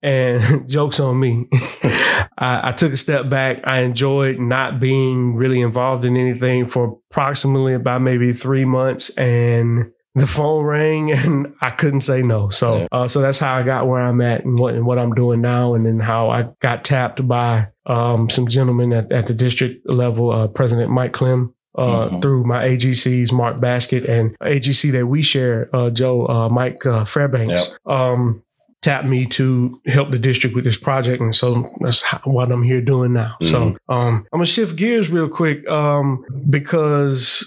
And 0.02 0.70
jokes 0.70 1.00
on 1.02 1.20
me. 1.20 1.50
I, 2.38 2.70
I 2.70 2.72
took 2.72 2.94
a 2.94 2.98
step 2.98 3.30
back. 3.30 3.62
I 3.64 3.80
enjoyed 3.82 4.40
not 4.40 4.80
being 4.80 5.36
really 5.36 5.62
involved 5.62 6.06
in 6.06 6.16
anything 6.18 6.68
for 6.68 7.00
approximately 7.12 7.74
about 7.74 8.02
maybe 8.02 8.34
three 8.34 8.66
months, 8.66 9.10
and 9.18 9.92
the 10.16 10.28
phone 10.28 10.66
rang, 10.66 11.12
and 11.26 11.54
I 11.62 11.70
couldn't 11.72 12.02
say 12.02 12.22
no. 12.22 12.50
So, 12.50 12.80
Yeah. 12.80 12.88
uh, 12.92 13.08
so 13.08 13.22
that's 13.22 13.40
how 13.40 13.56
I 13.56 13.64
got 13.64 13.88
where 13.88 14.02
I'm 14.02 14.22
at 14.22 14.46
and 14.46 14.58
what 14.60 14.74
and 14.76 14.86
what 14.86 14.98
I'm 15.00 15.14
doing 15.14 15.42
now, 15.42 15.74
and 15.74 15.86
then 15.86 16.00
how 16.00 16.30
I 16.30 16.48
got 16.60 16.84
tapped 16.84 17.28
by 17.28 17.68
um, 17.86 18.30
some 18.30 18.48
gentlemen 18.48 18.92
at, 18.94 19.12
at 19.12 19.28
the 19.28 19.34
district 19.34 19.90
level, 19.90 20.32
uh, 20.32 20.48
President 20.48 20.92
Mike 20.92 21.14
Klemm 21.14 21.54
uh, 21.78 22.10
Mhm. 22.10 22.22
through 22.22 22.44
my 22.44 22.66
AGCs, 22.68 23.32
Mark 23.32 23.62
Basket, 23.62 24.04
and 24.06 24.36
AGC 24.42 24.92
that 24.92 25.06
we 25.08 25.22
share, 25.22 25.70
uh, 25.74 25.90
Joe, 25.92 26.28
uh, 26.28 26.50
Mike 26.50 26.84
uh, 26.86 27.06
Fairbanks, 27.06 27.78
um, 27.86 28.42
tapped 28.82 29.08
me 29.08 29.26
to 29.26 29.82
help 29.88 30.12
the 30.12 30.20
district 30.20 30.56
with 30.56 30.64
this 30.66 30.78
project. 30.78 31.22
And 31.22 31.36
so 31.36 31.70
that's 31.82 32.04
how, 32.04 32.20
what 32.26 32.52
I'm 32.52 32.64
here 32.64 32.82
doing 32.82 33.14
now. 33.14 33.36
So 33.42 33.72
Mhm. 33.72 33.78
um, 33.90 34.26
I'm 34.32 34.38
going 34.40 34.46
to 34.46 34.52
shift 34.52 34.76
gears 34.76 35.10
real 35.10 35.28
quick 35.30 35.68
um, 35.70 36.24
because, 36.50 37.44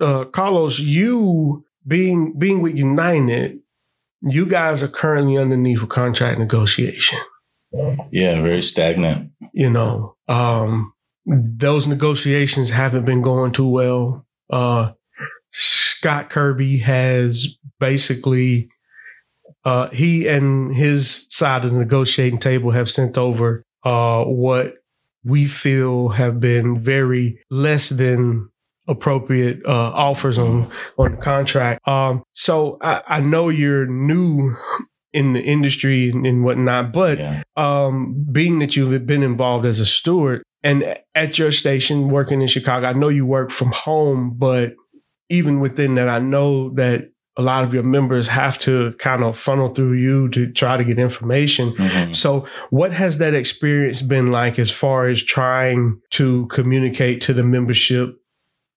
uh, 0.00 0.24
Carlos, 0.26 0.78
you 0.78 1.64
being, 1.86 2.38
being 2.38 2.60
with 2.62 2.76
United, 2.76 3.58
you 4.22 4.46
guys 4.46 4.82
are 4.82 4.88
currently 4.88 5.36
underneath 5.38 5.82
a 5.82 5.86
contract 5.86 6.38
negotiation 6.38 7.18
Yeah, 8.10 8.40
very 8.40 8.62
stagnant. 8.62 9.30
you 9.52 9.70
know, 9.70 10.16
um, 10.28 10.92
those 11.26 11.86
negotiations 11.86 12.70
haven't 12.70 13.04
been 13.04 13.22
going 13.22 13.52
too 13.52 13.68
well. 13.68 14.26
Uh, 14.50 14.92
Scott 15.50 16.28
Kirby 16.30 16.78
has 16.78 17.46
basically, 17.80 18.68
uh, 19.64 19.88
he 19.90 20.26
and 20.28 20.74
his 20.74 21.26
side 21.30 21.64
of 21.64 21.70
the 21.72 21.78
negotiating 21.78 22.38
table 22.38 22.70
have 22.72 22.90
sent 22.90 23.16
over 23.18 23.62
uh, 23.84 24.22
what 24.24 24.74
we 25.24 25.46
feel 25.46 26.10
have 26.10 26.38
been 26.40 26.78
very 26.78 27.38
less 27.50 27.88
than 27.88 28.48
appropriate 28.86 29.60
uh, 29.66 29.70
offers 29.94 30.38
on 30.38 30.70
on 30.98 31.12
the 31.12 31.16
contract. 31.16 31.86
Um, 31.88 32.22
so 32.32 32.76
I, 32.82 33.02
I 33.06 33.20
know 33.20 33.48
you're 33.48 33.86
new 33.86 34.56
in 35.14 35.32
the 35.32 35.40
industry 35.40 36.10
and, 36.10 36.26
and 36.26 36.44
whatnot, 36.44 36.92
but 36.92 37.18
Yeah. 37.18 37.42
um, 37.56 38.26
being 38.30 38.58
that 38.58 38.76
you've 38.76 39.06
been 39.06 39.22
involved 39.22 39.64
as 39.64 39.80
a 39.80 39.86
steward 39.86 40.42
and 40.62 40.96
at 41.14 41.38
your 41.38 41.52
station 41.52 42.08
working 42.08 42.42
in 42.42 42.48
Chicago, 42.48 42.86
I 42.88 42.92
know 42.94 43.08
you 43.08 43.24
work 43.24 43.50
from 43.50 43.70
home, 43.72 44.34
but 44.36 44.74
even 45.30 45.60
within 45.60 45.94
that, 45.94 46.08
I 46.08 46.18
know 46.18 46.70
that 46.74 47.10
a 47.36 47.42
lot 47.42 47.64
of 47.64 47.74
your 47.74 47.82
members 47.82 48.28
have 48.28 48.58
to 48.60 48.92
kind 48.98 49.24
of 49.24 49.36
funnel 49.36 49.74
through 49.74 49.94
you 49.94 50.28
to 50.30 50.50
try 50.52 50.76
to 50.76 50.84
get 50.84 50.98
information. 50.98 51.72
Mhm. 51.72 52.14
So, 52.14 52.46
what 52.70 52.92
has 52.92 53.18
that 53.18 53.34
experience 53.34 54.02
been 54.02 54.30
like 54.30 54.58
as 54.58 54.70
far 54.70 55.08
as 55.08 55.22
trying 55.22 56.00
to 56.12 56.46
communicate 56.46 57.20
to 57.22 57.34
the 57.34 57.42
membership? 57.42 58.14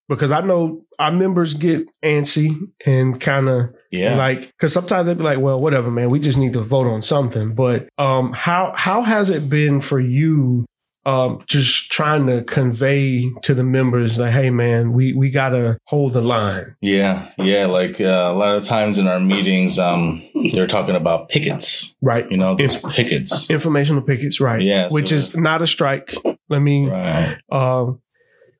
Because 0.09 0.31
I 0.31 0.41
know 0.41 0.83
our 0.99 1.11
members 1.11 1.53
get 1.53 1.85
antsy 2.03 2.55
and 2.85 3.19
kind 3.21 3.49
of 3.49 3.69
Yeah. 3.91 4.15
like, 4.17 4.47
because 4.53 4.73
sometimes 4.73 5.05
they'd 5.05 5.17
be 5.17 5.23
like, 5.23 5.39
"Well, 5.39 5.59
whatever, 5.59 5.91
man. 5.91 6.09
We 6.09 6.19
just 6.19 6.37
need 6.37 6.53
to 6.53 6.61
vote 6.63 6.87
on 6.87 7.01
something." 7.01 7.53
But 7.53 7.87
um, 7.97 8.31
how 8.33 8.73
how 8.75 9.03
has 9.03 9.29
it 9.29 9.49
been 9.49 9.81
for 9.81 9.99
you? 9.99 10.65
Um, 11.07 11.41
just 11.47 11.89
trying 11.89 12.27
to 12.27 12.43
convey 12.43 13.31
to 13.43 13.53
the 13.53 13.63
members 13.63 14.17
that, 14.17 14.31
hey, 14.33 14.49
man, 14.49 14.91
we 14.91 15.13
we 15.13 15.29
gotta 15.29 15.77
hold 15.85 16.11
the 16.11 16.21
line, 16.21 16.75
yeah. 16.81 17.31
Yeah. 17.37 17.65
Like 17.67 18.01
uh, 18.01 18.03
a 18.29 18.33
lot 18.33 18.57
of 18.57 18.65
times 18.65 18.97
in 18.97 19.07
our 19.07 19.19
meetings, 19.19 19.79
um, 19.79 20.21
they're 20.53 20.67
talking 20.67 20.95
about 20.97 21.29
pickets, 21.29 21.95
right? 22.01 22.29
you 22.29 22.35
know, 22.35 22.55
those 22.55 22.83
If- 22.83 22.91
pickets. 22.91 23.49
Informational 23.49 24.01
pickets, 24.01 24.41
right? 24.41 24.61
Yeah, 24.61 24.89
which 24.91 25.07
so- 25.09 25.15
is 25.15 25.35
not 25.37 25.61
a 25.61 25.67
strike. 25.67 26.13
Let 26.49 26.59
me 26.61 26.87
Right. 26.87 27.37
um, 27.51 28.01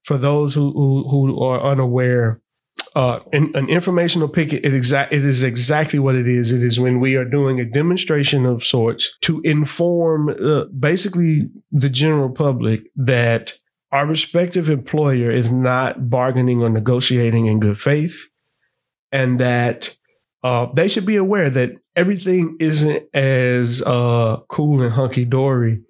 for 0.06 0.18
those 0.18 0.54
who, 0.54 0.72
who, 0.72 1.06
who 1.10 1.44
are 1.44 1.62
unaware, 1.62 2.40
uh, 3.00 3.20
an, 3.38 3.52
an 3.60 3.68
informational 3.70 4.28
picket 4.28 4.66
it, 4.66 4.74
exact, 4.74 5.14
it 5.14 5.24
is 5.24 5.44
exactly 5.44 6.00
what 6.00 6.16
it 6.16 6.28
is. 6.28 6.52
It 6.52 6.64
is 6.64 6.80
when 6.80 7.00
we 7.00 7.16
are 7.16 7.26
doing 7.26 7.60
a 7.60 7.66
demonstration 7.66 8.46
of 8.46 8.64
sorts 8.64 9.16
to 9.22 9.34
inform 9.42 10.30
uh, 10.30 10.66
basically 10.90 11.50
the 11.84 11.90
general 11.90 12.30
public 12.32 12.80
that 12.96 13.54
our 13.92 14.06
respective 14.08 14.68
employer 14.70 15.30
is 15.32 15.52
not 15.52 16.10
bargaining 16.10 16.62
or 16.64 16.70
negotiating 16.70 17.46
in 17.46 17.60
good 17.60 17.80
faith 17.80 18.18
and 19.12 19.40
that 19.40 19.96
uh, 20.44 20.68
they 20.74 20.88
should 20.88 21.06
be 21.06 21.16
aware 21.16 21.50
that 21.50 21.72
everything 21.96 22.58
isn't 22.60 23.04
as 23.14 23.82
uh, 23.84 24.38
cool 24.50 24.82
and 24.82 24.94
hunky 24.94 25.26
dory 25.26 25.82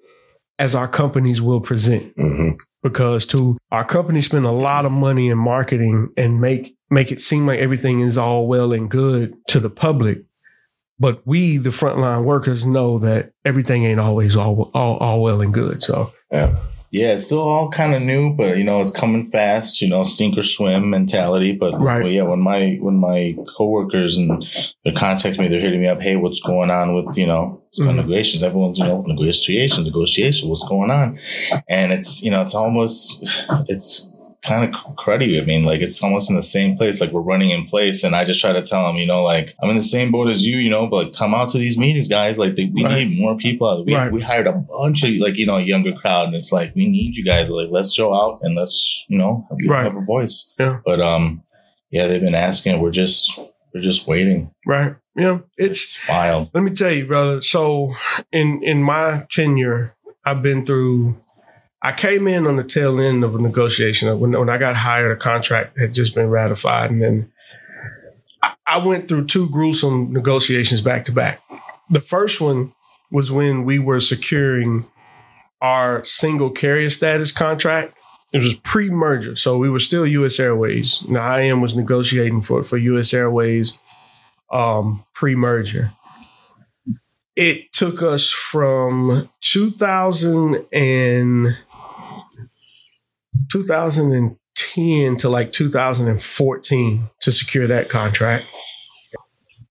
as 0.59 0.75
our 0.75 0.87
companies 0.87 1.41
will 1.41 1.61
present 1.61 2.15
Mhm. 2.17 2.57
because 2.83 3.25
to 3.27 3.57
our 3.71 3.85
company 3.85 4.21
spend 4.21 4.45
a 4.45 4.51
lot 4.51 4.85
of 4.85 4.91
money 4.91 5.29
in 5.29 5.37
marketing 5.37 6.09
and 6.17 6.39
make 6.41 6.76
make 6.89 7.11
it 7.11 7.19
seem 7.21 7.45
like 7.45 7.59
everything 7.59 7.99
is 8.01 8.17
all 8.17 8.47
well 8.47 8.71
and 8.73 8.89
good 8.89 9.35
to 9.47 9.59
the 9.59 9.69
public 9.69 10.23
But 10.99 11.21
we, 11.25 11.57
the 11.57 11.69
frontline 11.69 12.23
workers, 12.23 12.65
know 12.65 12.97
that 12.99 13.31
everything 13.45 13.83
ain't 13.85 13.99
always 13.99 14.35
all 14.35 14.71
all, 14.73 14.97
all 14.97 15.21
well 15.21 15.41
and 15.41 15.53
good. 15.53 15.83
So 15.83 16.11
Yeah. 16.31 16.55
Yeah, 16.89 17.11
it's 17.15 17.25
still 17.25 17.41
all 17.41 17.69
kind 17.69 17.93
of 17.93 18.01
new, 18.01 18.33
but 18.33 18.57
you 18.57 18.63
know, 18.63 18.79
it's 18.81 18.93
coming 18.93 19.21
fast, 19.25 19.81
you 19.81 19.89
know, 19.89 20.03
sink 20.05 20.37
or 20.37 20.41
swim 20.41 20.89
mentality. 20.89 21.51
But, 21.51 21.73
Right. 21.77 22.01
but 22.01 22.11
yeah, 22.13 22.23
when 22.23 22.39
my 22.39 22.77
when 22.79 22.95
my 22.95 23.35
coworkers 23.57 24.17
and 24.17 24.45
they 24.85 24.91
contact 24.93 25.37
me, 25.37 25.49
they're 25.49 25.59
hitting 25.59 25.81
me 25.81 25.87
up, 25.87 26.01
hey, 26.01 26.15
what's 26.15 26.39
going 26.39 26.71
on 26.71 26.93
with, 26.95 27.17
you 27.17 27.27
know, 27.27 27.61
Mhm. 27.77 27.95
negotiations? 27.97 28.41
Everyone's, 28.41 28.79
you 28.79 28.85
know, 28.85 29.01
negotiations, 29.05 29.85
negotiation, 29.85 30.47
what's 30.49 30.67
going 30.67 30.89
on? 30.89 31.19
And 31.67 31.91
it's, 31.91 32.23
you 32.23 32.31
know, 32.31 32.41
it's 32.41 32.55
almost 32.55 33.01
it's 33.67 34.09
kind 34.43 34.63
of 34.73 34.95
cruddy. 34.95 35.41
I 35.41 35.45
mean, 35.45 35.63
like 35.63 35.79
it's 35.79 36.01
almost 36.03 36.29
in 36.29 36.35
the 36.35 36.43
same 36.43 36.77
place, 36.77 37.01
like 37.01 37.11
we're 37.11 37.21
running 37.21 37.51
in 37.51 37.65
place. 37.65 38.03
And 38.03 38.15
I 38.15 38.23
just 38.23 38.39
try 38.39 38.53
to 38.53 38.61
tell 38.61 38.85
them, 38.85 38.95
you 38.97 39.05
know, 39.05 39.23
like 39.23 39.55
I'm 39.61 39.69
in 39.69 39.75
the 39.75 39.83
same 39.83 40.11
boat 40.11 40.29
as 40.29 40.45
you, 40.45 40.57
you 40.57 40.69
know, 40.69 40.87
but 40.87 41.05
like, 41.07 41.13
come 41.15 41.33
out 41.33 41.49
to 41.49 41.57
these 41.57 41.77
meetings, 41.77 42.07
guys. 42.07 42.37
Like 42.39 42.55
they, 42.55 42.65
we 42.65 42.83
Right. 42.83 43.07
need 43.07 43.19
more 43.19 43.35
people. 43.37 43.83
We, 43.85 43.93
Right. 43.95 44.11
we 44.11 44.21
hired 44.21 44.47
a 44.47 44.53
bunch 44.53 45.03
of 45.03 45.11
like, 45.15 45.35
you 45.35 45.45
know, 45.45 45.57
a 45.57 45.61
younger 45.63 45.91
crowd. 45.93 46.27
And 46.27 46.35
it's 46.35 46.51
like, 46.51 46.73
we 46.75 46.87
need 46.87 47.15
you 47.15 47.25
guys. 47.25 47.49
Like, 47.49 47.69
let's 47.71 47.93
show 47.93 48.13
out 48.13 48.39
and 48.43 48.55
let's, 48.55 49.05
you 49.09 49.17
know, 49.17 49.45
have, 49.49 49.57
Right. 49.67 49.83
have 49.83 49.95
a 49.95 50.01
voice. 50.05 50.53
Yeah. 50.59 50.79
But, 50.85 51.01
um, 51.01 51.43
yeah, 51.89 52.07
they've 52.07 52.21
been 52.21 52.35
asking. 52.35 52.79
We're 52.79 52.91
just, 52.91 53.39
we're 53.73 53.81
just 53.81 54.07
waiting. 54.07 54.51
right, 54.65 54.95
yeah, 55.15 55.39
it's 55.57 55.97
Wild. 56.07 56.49
Let 56.53 56.63
me 56.63 56.71
tell 56.71 56.91
you, 56.91 57.05
brother. 57.07 57.41
So 57.41 57.95
in 58.31 58.61
in 58.63 58.83
my 58.83 59.25
tenure, 59.29 59.95
I've 60.25 60.41
been 60.41 60.65
through. 60.65 61.17
I 61.81 61.91
came 61.91 62.27
in 62.27 62.47
on 62.47 62.55
the 62.55 62.63
tail 62.63 62.99
end 62.99 63.23
of 63.23 63.35
a 63.35 63.41
negotiation. 63.41 64.19
When 64.19 64.31
when 64.31 64.49
I 64.49 64.57
got 64.57 64.75
hired, 64.75 65.11
a 65.11 65.15
contract 65.15 65.79
had 65.79 65.93
just 65.93 66.15
been 66.15 66.29
ratified, 66.29 66.89
and 66.89 67.01
then 67.01 67.31
I, 68.41 68.53
I 68.65 68.77
went 68.77 69.07
through 69.07 69.25
two 69.25 69.49
gruesome 69.49 70.11
negotiations 70.11 70.81
back 70.81 71.05
to 71.05 71.11
back. 71.11 71.41
The 71.89 72.01
first 72.01 72.41
one 72.41 72.73
was 73.11 73.31
when 73.31 73.63
we 73.63 73.79
were 73.79 73.99
securing 73.99 74.85
our 75.61 76.03
single 76.03 76.49
carrier 76.49 76.89
status 76.89 77.31
contract. 77.31 77.93
It 78.33 78.39
was 78.39 78.55
pre-merger, 78.55 79.35
so 79.37 79.57
we 79.57 79.69
were 79.69 79.79
still 79.79 80.05
U.S. 80.05 80.39
Airways. 80.39 81.01
Now 81.07 81.37
IAM 81.37 81.61
was 81.61 81.75
negotiating 81.75 82.41
for 82.41 82.63
for 82.63 82.77
U.S. 82.77 83.13
Airways 83.13 83.77
um, 84.51 85.05
pre-merger. 85.13 85.91
It 87.35 87.71
took 87.71 88.01
us 88.01 88.31
from 88.31 89.29
2000 89.41 90.65
and 90.73 91.57
2010 93.51 95.17
to 95.17 95.29
like 95.29 95.51
2014 95.51 97.09
to 97.21 97.31
secure 97.31 97.67
that 97.67 97.89
contract. 97.89 98.45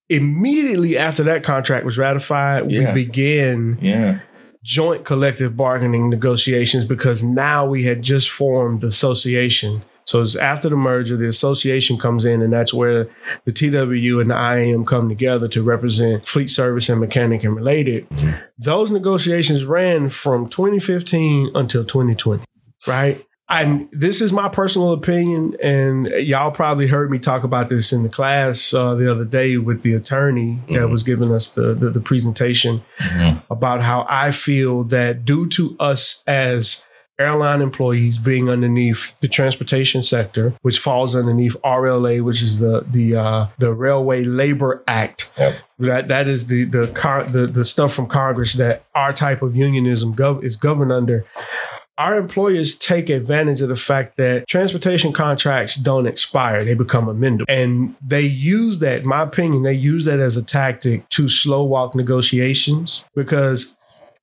Immediately 0.09 0.97
after 0.97 1.25
that 1.25 1.43
contract 1.43 1.85
was 1.85 1.99
ratified, 1.99 2.71
Yeah. 2.71 2.95
we 2.95 3.05
began 3.05 3.79
Yeah. 3.81 4.19
joint 4.62 5.05
collective 5.05 5.57
bargaining 5.57 6.09
negotiations 6.11 6.85
because 6.85 7.23
now 7.23 7.67
we 7.67 7.85
had 7.85 8.03
just 8.03 8.31
formed 8.31 8.81
the 8.83 8.87
association. 8.89 9.83
So 10.05 10.23
it's 10.23 10.37
after 10.37 10.69
the 10.69 10.77
merger, 10.77 11.17
the 11.17 11.27
association 11.27 11.99
comes 11.99 12.25
in, 12.25 12.41
and 12.41 12.53
that's 12.53 12.73
where 12.73 13.09
the 13.45 13.51
TWU 13.51 14.21
and 14.21 14.31
the 14.31 14.37
IAM 14.37 14.85
come 14.85 15.09
together 15.09 15.49
to 15.49 15.62
represent 15.65 16.29
fleet 16.29 16.49
service 16.49 16.89
and 16.89 17.01
mechanic 17.01 17.43
and 17.43 17.57
related. 17.57 18.07
Those 18.57 18.93
negotiations 18.93 19.65
ran 19.65 20.09
from 20.11 20.49
2015 20.49 21.51
until 21.57 21.83
2020, 21.85 22.45
right? 22.87 23.26
And 23.49 23.89
this 23.93 24.21
is 24.21 24.33
my 24.33 24.49
personal 24.49 24.91
opinion, 24.93 25.57
and 25.63 26.09
y'all 26.09 26.51
probably 26.51 26.89
heard 26.89 27.13
me 27.13 27.21
talk 27.21 27.45
about 27.45 27.69
this 27.69 27.93
in 27.93 28.03
the 28.03 28.09
class 28.09 28.75
uh, 28.75 28.97
the 28.97 29.09
other 29.11 29.25
day 29.25 29.57
with 29.57 29.83
the 29.83 29.95
attorney 29.95 30.59
that 30.69 30.75
Mhm. 30.75 30.91
was 30.91 31.05
giving 31.05 31.33
us 31.33 31.49
the, 31.49 31.73
the, 31.73 31.91
the 31.91 32.01
presentation 32.01 32.83
Mhm. 32.99 33.43
about 33.49 33.83
how 33.83 34.05
I 34.11 34.33
feel 34.33 34.83
that 34.85 35.25
due 35.25 35.47
to 35.51 35.77
us 35.79 36.25
as 36.27 36.85
airline 37.21 37.63
employees 37.63 38.19
being 38.19 38.51
underneath 38.51 39.13
the 39.21 39.29
transportation 39.29 40.03
sector, 40.03 40.53
which 40.63 40.79
falls 40.81 41.15
underneath 41.15 41.57
RLA, 41.65 42.21
which 42.23 42.43
is 42.43 42.59
the 42.59 42.85
the 42.91 43.15
uh, 43.17 43.47
the 43.59 43.73
Railway 43.73 44.25
Labor 44.25 44.83
Act. 44.89 45.33
Yep. 45.39 45.55
That 45.79 46.09
that 46.09 46.27
is 46.27 46.49
the 46.49 46.65
the, 46.65 46.87
the 47.31 47.47
the 47.47 47.65
stuff 47.65 47.95
from 47.95 48.07
Congress 48.09 48.55
that 48.55 48.85
our 48.95 49.13
type 49.13 49.41
of 49.41 49.55
unionism 49.57 50.15
gov- 50.17 50.43
is 50.45 50.57
governed 50.57 50.91
under. 50.93 51.25
Our 51.99 52.19
employers 52.19 52.75
take 52.75 53.09
advantage 53.09 53.61
of 53.63 53.69
the 53.69 53.77
fact 53.77 54.17
that 54.17 54.47
transportation 54.49 55.13
contracts 55.13 55.77
don't 55.77 56.07
expire; 56.07 56.65
they 56.65 56.75
become 56.75 57.07
amendable, 57.07 57.47
and 57.49 57.95
they 58.07 58.23
use 58.23 58.81
that. 58.81 59.05
My 59.05 59.23
opinion, 59.23 59.63
they 59.63 59.75
use 59.75 60.05
that 60.05 60.21
as 60.21 60.37
a 60.37 60.43
tactic 60.43 61.09
to 61.11 61.29
slow 61.29 61.65
walk 61.65 61.95
negotiations 61.95 63.05
because 63.15 63.77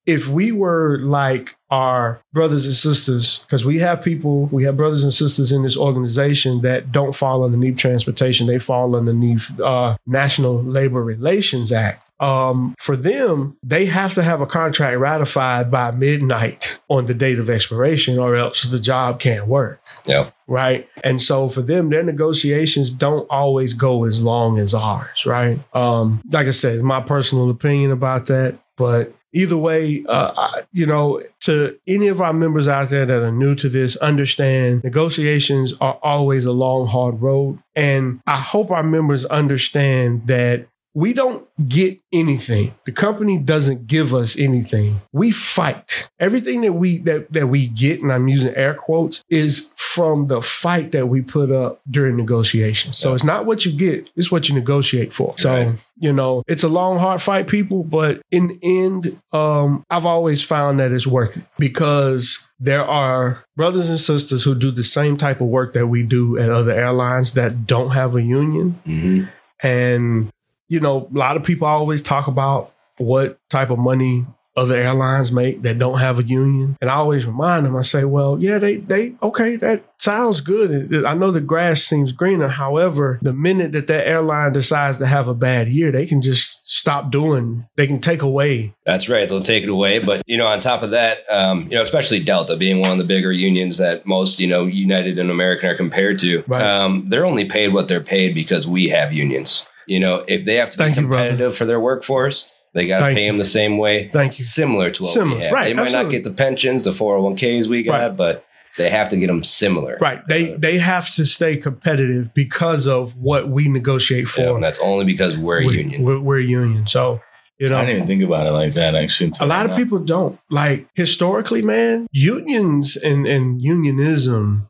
if 0.06 0.28
we 0.28 0.52
were 0.52 1.00
like 1.00 1.56
our 1.70 2.22
brothers 2.34 2.66
and 2.66 2.76
sisters, 2.76 3.40
because 3.40 3.66
we 3.66 3.80
have 3.80 4.04
people, 4.04 4.46
we 4.48 4.64
have 4.66 4.76
brothers 4.76 5.04
and 5.04 5.14
sisters 5.14 5.52
in 5.52 5.64
this 5.64 5.78
organization 5.78 6.62
that 6.62 6.92
don't 6.92 7.16
fall 7.16 7.44
underneath 7.44 7.78
transportation, 7.78 8.48
they 8.48 8.60
fall 8.60 8.96
underneath 8.96 9.56
the 9.56 9.66
uh, 9.66 9.96
National 10.06 10.62
Labor 10.62 11.04
Relations 11.04 11.72
Act. 11.72 12.04
Um, 12.24 12.76
for 12.80 12.96
them, 12.96 13.58
they 13.64 13.86
have 13.86 14.14
to 14.14 14.24
have 14.24 14.40
a 14.42 14.46
contract 14.46 14.98
ratified 14.98 15.70
by 15.70 15.92
midnight 15.92 16.78
on 16.88 17.06
the 17.06 17.14
date 17.14 17.38
of 17.40 17.50
expiration, 17.50 18.18
or 18.18 18.36
else 18.36 18.64
the 18.64 18.80
job 18.80 19.20
can't 19.20 19.48
work 19.48 19.82
Yeah. 20.06 20.30
right? 20.48 20.88
And 21.04 21.22
so 21.22 21.50
for 21.50 21.62
them, 21.62 21.90
their 21.90 22.04
negotiations 22.04 22.92
don't 22.92 23.28
always 23.30 23.74
go 23.74 24.06
as 24.06 24.22
long 24.24 24.58
as 24.60 24.74
ours, 24.74 25.26
right? 25.26 25.60
Um, 25.74 26.22
like 26.32 26.48
I 26.48 26.52
said, 26.52 26.82
my 26.82 27.02
personal 27.02 27.50
opinion 27.50 27.92
about 27.92 28.28
that, 28.28 28.56
but 28.78 29.14
either 29.34 29.58
way, 29.58 30.04
uh, 30.08 30.32
I, 30.38 30.62
you 30.72 30.86
know, 30.86 31.22
to 31.42 31.76
any 31.88 32.08
of 32.08 32.22
our 32.22 32.34
members 32.34 32.68
out 32.68 32.90
there 32.90 33.06
that 33.06 33.22
are 33.24 33.32
new 33.32 33.56
to 33.56 33.68
this, 33.68 33.96
understand 33.98 34.84
negotiations 34.84 35.74
are 35.82 35.98
always 36.04 36.46
a 36.46 36.52
long, 36.52 36.88
hard 36.88 37.22
road, 37.22 37.60
and 37.76 38.22
I 38.28 38.38
hope 38.40 38.72
our 38.72 38.84
members 38.84 39.26
understand 39.26 40.28
that. 40.28 40.68
We 40.96 41.12
don't 41.14 41.48
get 41.68 42.00
anything. 42.12 42.76
The 42.86 42.92
company 42.92 43.38
doesn't 43.40 43.88
give 43.88 44.14
us 44.14 44.38
anything. 44.38 45.02
We 45.12 45.32
fight. 45.32 46.08
Everything 46.20 46.62
that 46.62 46.74
we 46.74 47.00
that 47.00 47.34
that 47.34 47.48
we 47.48 47.68
get, 47.68 48.02
and 48.02 48.12
I'm 48.14 48.28
using 48.28 48.54
air 48.56 48.76
quotes, 48.76 49.24
is 49.30 49.72
from 49.78 50.28
the 50.28 50.42
fight 50.42 50.92
that 50.92 51.08
we 51.08 51.22
put 51.22 51.52
up 51.52 51.82
during 51.90 52.16
negotiations. 52.16 52.98
So 52.98 53.10
Yeah. 53.10 53.16
it's 53.16 53.24
not 53.24 53.46
what 53.46 53.66
you 53.66 53.72
get, 53.72 54.08
it's 54.16 54.32
what 54.32 54.50
you 54.50 54.56
negotiate 54.56 55.14
for. 55.14 55.34
So, 55.38 55.52
Right. 55.54 55.76
you 56.00 56.14
know, 56.14 56.44
it's 56.48 56.64
a 56.64 56.68
long, 56.70 56.98
hard 57.00 57.22
fight, 57.22 57.48
people, 57.48 57.84
but 57.84 58.22
in 58.32 58.48
the 58.48 58.60
end, 58.64 59.20
um, 59.32 59.84
I've 59.90 60.06
always 60.06 60.42
found 60.44 60.80
that 60.80 60.92
it's 60.92 61.06
worth 61.08 61.38
it 61.38 61.44
because 61.60 62.50
there 62.60 62.84
are 62.86 63.44
brothers 63.56 63.90
and 63.90 64.00
sisters 64.00 64.44
who 64.44 64.56
do 64.56 64.72
the 64.72 64.84
same 64.84 65.18
type 65.18 65.42
of 65.42 65.48
work 65.48 65.74
that 65.74 65.88
we 65.88 66.04
do 66.04 66.38
at 66.38 66.50
other 66.50 66.72
airlines 66.72 67.34
that 67.34 67.66
don't 67.68 67.92
have 67.92 68.16
a 68.16 68.22
union. 68.22 68.80
hmm 68.86 69.24
And, 69.64 70.30
you 70.74 70.80
know, 70.80 71.08
a 71.14 71.18
lot 71.18 71.38
of 71.38 71.44
people 71.44 71.68
always 71.68 72.02
talk 72.02 72.28
about 72.28 72.74
what 72.98 73.38
type 73.50 73.70
of 73.70 73.78
money 73.80 74.26
other 74.56 74.78
airlines 74.78 75.32
make 75.32 75.64
that 75.64 75.80
don't 75.80 75.98
have 75.98 76.20
a 76.20 76.24
union. 76.24 76.78
And 76.80 76.88
I 76.88 76.94
always 76.94 77.26
remind 77.26 77.66
them, 77.66 77.76
I 77.76 77.82
say, 77.82 78.04
well, 78.04 78.38
yeah, 78.40 78.60
they, 78.60 78.76
they, 78.76 79.16
okay, 79.24 79.56
that 79.56 79.84
sounds 79.98 80.42
good. 80.42 80.94
I 81.08 81.16
know 81.16 81.32
the 81.32 81.42
grass 81.42 81.82
seems 81.82 82.12
greener. 82.12 82.50
However, 82.50 83.18
the 83.24 83.34
minute 83.34 83.72
that 83.72 83.88
that 83.88 84.06
airline 84.08 84.54
decides 84.54 85.00
to 85.00 85.08
have 85.08 85.28
a 85.28 85.34
bad 85.34 85.70
year, 85.70 85.92
they 85.92 86.06
can 86.06 86.22
just 86.22 86.70
stop 86.72 87.12
doing, 87.12 87.66
they 87.78 87.88
can 87.88 88.00
take 88.00 88.22
away. 88.22 88.76
That's 88.86 89.10
right. 89.10 89.28
They'll 89.28 89.42
take 89.42 89.64
it 89.64 89.70
away. 89.70 89.98
But, 89.98 90.22
you 90.28 90.38
know, 90.38 90.46
on 90.46 90.60
top 90.60 90.84
of 90.84 90.92
that, 90.92 91.24
um, 91.32 91.64
you 91.64 91.76
know, 91.76 91.82
especially 91.82 92.20
Delta 92.20 92.56
being 92.56 92.80
one 92.80 92.92
of 92.92 93.00
the 93.00 93.06
bigger 93.06 93.32
unions 93.32 93.80
that 93.80 94.06
most, 94.06 94.40
you 94.40 94.46
know, 94.46 94.68
United 94.68 95.18
and 95.18 95.32
American 95.32 95.68
are 95.70 95.76
compared 95.76 96.20
to, 96.20 96.44
Right. 96.46 96.62
um, 96.62 97.06
they're 97.10 97.26
only 97.26 97.46
paid 97.46 97.74
what 97.74 97.88
they're 97.88 98.02
paid 98.02 98.36
because 98.36 98.68
we 98.68 98.90
have 98.90 99.12
unions. 99.12 99.66
You 99.88 100.00
know, 100.00 100.24
if 100.28 100.46
they 100.46 100.56
have 100.56 100.70
to 100.72 100.78
Thank 100.78 100.96
be 100.96 101.02
you, 101.02 101.08
competitive 101.08 101.56
for 101.58 101.66
their 101.66 101.80
workforce, 101.80 102.52
they 102.74 102.88
got 102.88 103.08
to 103.08 103.14
pay 103.14 103.26
you. 103.26 103.32
them 103.32 103.38
the 103.38 103.46
same 103.46 103.78
way. 103.78 104.10
Thank 104.12 104.40
you. 104.40 104.46
Similar 104.46 104.90
to 104.92 105.04
what 105.04 105.12
Similar, 105.14 105.38
we 105.38 105.44
have. 105.44 105.54
right, 105.54 105.64
they 105.66 105.74
might 105.74 105.84
absolutely. 105.84 106.04
not 106.06 106.12
get 106.12 106.24
the 106.24 106.32
pensions, 106.36 106.84
the 106.84 106.92
401ks 106.92 107.68
we 107.68 107.84
got, 107.84 107.92
Right. 108.02 108.18
but 108.18 108.46
they 108.78 108.90
have 108.90 109.10
to 109.10 109.18
get 109.18 109.28
them 109.28 109.44
similar. 109.44 109.98
Right. 110.02 110.26
They, 110.28 110.54
uh, 110.54 110.58
they 110.58 110.80
have 110.80 111.10
to 111.16 111.26
stay 111.26 111.58
competitive 111.58 112.34
because 112.34 112.88
of 112.88 113.16
what 113.18 113.48
we 113.48 113.68
negotiate 113.68 114.26
Yeah, 114.26 114.46
for. 114.48 114.56
and 114.56 114.64
that's 114.64 114.80
only 114.80 115.06
because 115.06 115.38
we're 115.38 115.62
a 115.62 115.66
We're- 115.66 115.78
union. 115.78 116.04
We're, 116.04 116.20
we're 116.20 116.40
a 116.40 116.44
union. 116.44 116.88
So, 116.88 117.22
you 117.60 117.70
know, 117.70 117.78
I 117.78 117.82
didn't 117.86 117.98
even 117.98 118.08
think 118.08 118.24
about 118.24 118.48
it 118.48 118.52
like 118.52 118.74
that, 118.74 118.96
actually. 118.96 119.32
A 119.40 119.46
lot 119.46 119.66
of 119.66 119.72
now. 119.72 119.78
people 119.78 120.00
don't. 120.00 120.40
Like 120.50 120.88
historically, 120.96 121.62
man, 121.62 122.08
unions 122.12 122.98
and, 122.98 123.28
and 123.28 123.62
unionism. 123.62 124.68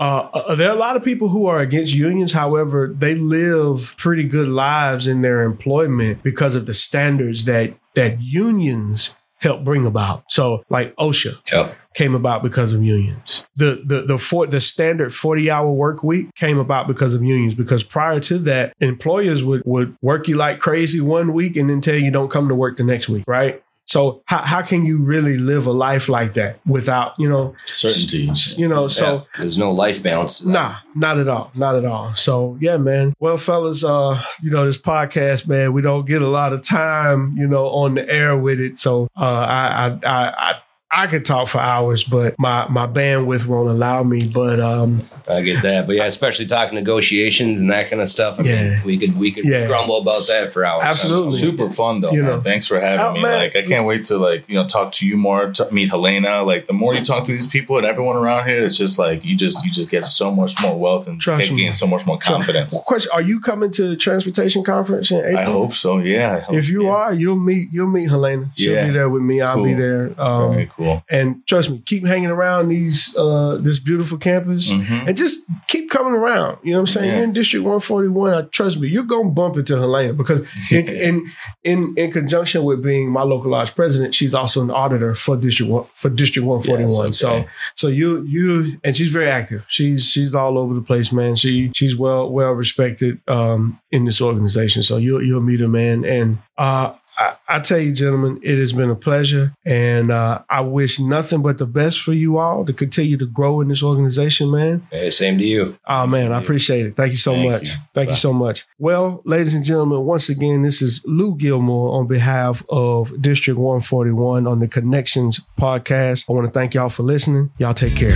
Uh, 0.00 0.28
uh, 0.32 0.54
there 0.54 0.68
are 0.68 0.74
a 0.74 0.78
lot 0.78 0.96
of 0.96 1.04
people 1.04 1.28
who 1.28 1.46
are 1.46 1.60
against 1.60 1.94
unions. 1.94 2.32
However, 2.32 2.92
they 2.96 3.14
live 3.14 3.94
pretty 3.96 4.24
good 4.24 4.48
lives 4.48 5.06
in 5.06 5.22
their 5.22 5.42
employment 5.42 6.22
because 6.22 6.54
of 6.54 6.66
the 6.66 6.74
standards 6.74 7.44
that 7.44 7.74
that 7.94 8.20
unions 8.20 9.14
help 9.38 9.62
bring 9.62 9.86
about. 9.86 10.24
So 10.30 10.64
like 10.70 10.96
OSHA 10.96 11.38
Yep. 11.52 11.76
came 11.94 12.14
about 12.14 12.42
because 12.42 12.72
of 12.72 12.82
unions. 12.82 13.44
The 13.54 13.82
the 13.84 14.02
the 14.02 14.18
for, 14.18 14.46
the 14.46 14.60
standard 14.60 15.14
40 15.14 15.50
hour 15.50 15.70
work 15.70 16.02
week 16.02 16.34
came 16.34 16.58
about 16.58 16.88
because 16.88 17.14
of 17.14 17.22
unions 17.22 17.54
because 17.54 17.84
prior 17.84 18.18
to 18.20 18.38
that 18.40 18.72
employers 18.80 19.44
would 19.44 19.62
would 19.64 19.96
work 20.02 20.26
you 20.26 20.36
like 20.36 20.58
crazy 20.58 21.00
one 21.00 21.32
week 21.32 21.56
and 21.56 21.70
then 21.70 21.80
tell 21.80 21.94
you 21.94 22.10
don't 22.10 22.30
come 22.30 22.48
to 22.48 22.54
work 22.54 22.78
the 22.78 22.84
next 22.84 23.08
week, 23.08 23.24
right? 23.28 23.62
So 23.86 24.22
how, 24.26 24.38
how 24.44 24.62
can 24.62 24.84
you 24.84 24.98
really 25.02 25.36
live 25.36 25.66
a 25.66 25.72
life 25.72 26.08
like 26.08 26.32
that 26.34 26.58
without, 26.66 27.12
you 27.18 27.28
know, 27.28 27.54
Certainty. 27.66 28.30
you 28.56 28.66
know, 28.66 28.88
so 28.88 29.04
Yeah. 29.36 29.42
there's 29.42 29.58
no 29.58 29.70
life 29.72 30.02
balance. 30.02 30.42
Nah, 30.42 30.76
not 30.94 31.18
at 31.18 31.28
all. 31.28 31.50
Not 31.54 31.76
at 31.76 31.84
all. 31.84 32.14
So 32.14 32.56
yeah, 32.60 32.78
man. 32.78 33.14
Well, 33.20 33.36
fellas, 33.36 33.84
uh, 33.84 34.22
you 34.42 34.50
know, 34.50 34.64
this 34.64 34.78
podcast, 34.78 35.46
man, 35.46 35.72
we 35.74 35.82
don't 35.82 36.06
get 36.06 36.22
a 36.22 36.28
lot 36.28 36.52
of 36.54 36.62
time, 36.62 37.34
you 37.36 37.46
know, 37.46 37.66
on 37.68 37.94
the 37.94 38.08
air 38.08 38.36
with 38.36 38.58
it. 38.58 38.78
So 38.78 39.08
uh 39.16 39.20
I 39.22 39.66
I 39.66 39.86
I 40.06 40.28
I, 40.50 40.54
I 40.96 41.06
could 41.08 41.24
talk 41.24 41.48
for 41.48 41.60
hours, 41.60 42.04
but 42.04 42.38
my 42.38 42.68
my 42.68 42.86
bandwidth 42.86 43.46
won't 43.46 43.68
allow 43.68 44.02
me. 44.02 44.26
But 44.32 44.60
um 44.60 45.08
I 45.28 45.40
get 45.40 45.62
that, 45.62 45.86
but 45.86 45.96
yeah, 45.96 46.04
especially 46.04 46.44
talking 46.46 46.74
negotiations 46.74 47.58
and 47.58 47.70
that 47.70 47.88
kind 47.88 48.02
of 48.02 48.08
stuff. 48.08 48.38
I 48.38 48.42
mean, 48.42 48.52
Yeah. 48.52 48.84
we 48.84 48.98
could 48.98 49.18
we 49.18 49.32
could 49.32 49.44
Yeah. 49.46 49.66
grumble 49.66 49.98
about 49.98 50.26
that 50.28 50.52
for 50.52 50.64
hours. 50.66 50.84
Absolutely. 50.86 51.38
Super 51.40 51.70
fun 51.70 52.00
though. 52.02 52.12
You 52.12 52.22
man. 52.22 52.30
know. 52.30 52.40
Thanks 52.42 52.66
for 52.68 52.78
having 52.78 53.00
Oh, 53.04 53.12
me. 53.14 53.22
man. 53.22 53.38
Like 53.38 53.56
I 53.56 53.62
can't 53.62 53.86
wait 53.86 54.04
to 54.04 54.18
like 54.18 54.44
you 54.48 54.54
know 54.54 54.66
talk 54.66 54.92
to 54.92 55.06
you 55.06 55.16
more, 55.16 55.50
to 55.52 55.68
meet 55.72 55.88
Helena. 55.88 56.42
Like 56.42 56.66
the 56.66 56.74
more 56.74 56.94
you 56.94 57.02
talk 57.04 57.24
to 57.24 57.32
these 57.32 57.46
people 57.46 57.76
and 57.78 57.86
everyone 57.86 58.16
around 58.16 58.46
here, 58.46 58.62
it's 58.62 58.76
just 58.76 58.98
like 58.98 59.24
you 59.24 59.34
just 59.36 59.64
you 59.64 59.72
just 59.72 59.88
get 59.90 60.04
so 60.06 60.30
much 60.30 60.60
more 60.62 60.78
wealth 60.78 61.08
and 61.08 61.20
Trust 61.20 61.48
gain 61.48 61.56
me. 61.56 61.70
so 61.72 61.86
much 61.86 62.06
more 62.06 62.18
confidence. 62.18 62.78
question: 62.86 63.10
Are 63.14 63.22
you 63.22 63.40
coming 63.40 63.70
to 63.72 63.88
the 63.88 63.96
transportation 63.96 64.62
conference 64.62 65.10
in 65.10 65.18
April? 65.18 65.38
I 65.38 65.44
hope 65.44 65.74
so. 65.74 65.98
Yeah. 65.98 66.40
Hope, 66.40 66.56
If 66.56 66.68
you 66.68 66.84
yeah. 66.84 66.90
are, 66.90 67.12
you'll 67.14 67.36
meet 67.36 67.68
you'll 67.72 67.86
meet 67.88 68.10
Helena. 68.10 68.50
She'll 68.56 68.74
Yeah. 68.74 68.86
be 68.86 68.92
there 68.92 69.08
with 69.08 69.22
me. 69.22 69.40
I'll 69.40 69.64
be 69.64 69.74
there. 69.74 70.12
Um, 70.20 70.52
very 70.52 70.70
cool. 70.76 70.83
And 71.08 71.46
trust 71.46 71.70
me, 71.70 71.82
keep 71.86 72.06
hanging 72.06 72.30
around 72.30 72.68
these 72.68 73.16
uh, 73.16 73.58
this 73.60 73.78
beautiful 73.78 74.18
campus. 74.18 74.72
Mhm. 74.72 75.08
and 75.08 75.16
just 75.16 75.38
keep 75.68 75.90
coming 75.90 76.12
around. 76.14 76.58
You 76.62 76.72
know 76.72 76.78
what 76.78 76.80
I'm 76.82 76.86
saying? 76.86 77.08
Yeah. 77.08 77.14
You're 77.16 77.24
in 77.24 77.32
District 77.32 77.64
141. 77.64 78.34
I 78.34 78.42
trust 78.42 78.78
me, 78.80 78.88
you're 78.88 79.02
gonna 79.04 79.30
bump 79.30 79.56
into 79.56 79.76
Helena 79.78 80.12
because 80.12 80.40
in, 80.70 80.88
in 81.08 81.26
in 81.62 81.94
in 81.96 82.10
conjunction 82.12 82.62
with 82.64 82.82
being 82.82 83.10
my 83.10 83.22
local 83.22 83.50
lodge 83.50 83.74
president, 83.74 84.14
she's 84.14 84.34
also 84.34 84.62
an 84.62 84.70
auditor 84.70 85.14
for 85.14 85.36
District 85.36 85.70
one, 85.70 85.84
for 85.94 86.10
District 86.10 86.46
141. 86.46 87.06
Yes, 87.08 87.18
So 87.18 87.30
okay. 87.34 87.46
so 87.74 87.88
you 87.88 88.22
you 88.22 88.78
and 88.84 88.94
she's 88.96 89.08
very 89.08 89.28
active. 89.30 89.64
She's 89.68 90.08
she's 90.10 90.34
all 90.34 90.58
over 90.58 90.74
the 90.74 90.80
place, 90.82 91.12
man. 91.12 91.34
She 91.36 91.70
she's 91.74 91.96
well 91.96 92.30
well 92.30 92.52
respected 92.52 93.20
um, 93.28 93.78
in 93.90 94.04
this 94.04 94.20
organization. 94.20 94.82
So 94.82 94.96
you'll 94.96 95.22
you'll 95.22 95.40
meet 95.40 95.60
her, 95.60 95.68
man. 95.68 96.04
And 96.04 96.38
uh, 96.58 96.92
I, 97.16 97.36
I 97.48 97.60
tell 97.60 97.78
you, 97.78 97.92
gentlemen, 97.92 98.40
it 98.42 98.58
has 98.58 98.72
been 98.72 98.90
a 98.90 98.94
pleasure, 98.94 99.54
and 99.64 100.10
uh, 100.10 100.42
I 100.50 100.60
wish 100.62 100.98
nothing 100.98 101.42
but 101.42 101.58
the 101.58 101.66
best 101.66 102.02
for 102.02 102.12
you 102.12 102.38
all 102.38 102.64
to 102.64 102.72
continue 102.72 103.16
to 103.18 103.26
grow 103.26 103.60
in 103.60 103.68
this 103.68 103.82
organization, 103.82 104.50
man. 104.50 104.86
Hey, 104.90 105.10
same 105.10 105.38
to 105.38 105.44
you. 105.44 105.78
Oh 105.86 106.06
man, 106.06 106.32
I 106.32 106.38
appreciate 106.38 106.86
it. 106.86 106.96
Thank 106.96 107.12
you 107.12 107.16
so 107.16 107.34
Thank 107.34 107.50
much. 107.50 107.68
you. 107.68 107.74
Thank 107.94 108.10
you 108.10 108.16
so 108.16 108.32
much. 108.32 108.66
Well, 108.78 109.22
ladies 109.24 109.54
and 109.54 109.64
gentlemen, 109.64 110.00
once 110.04 110.28
again, 110.28 110.62
this 110.62 110.82
is 110.82 111.04
Lou 111.06 111.36
Gilmore 111.36 111.98
on 111.98 112.06
behalf 112.06 112.64
of 112.68 113.20
District 113.20 113.58
141 113.58 114.46
on 114.46 114.58
the 114.58 114.68
Connections 114.68 115.40
podcast. 115.58 116.28
I 116.28 116.32
want 116.32 116.46
to 116.46 116.52
thank 116.52 116.74
y'all 116.74 116.88
for 116.88 117.02
listening. 117.04 117.50
Y'all 117.58 117.74
take 117.74 117.94
care. 117.94 118.10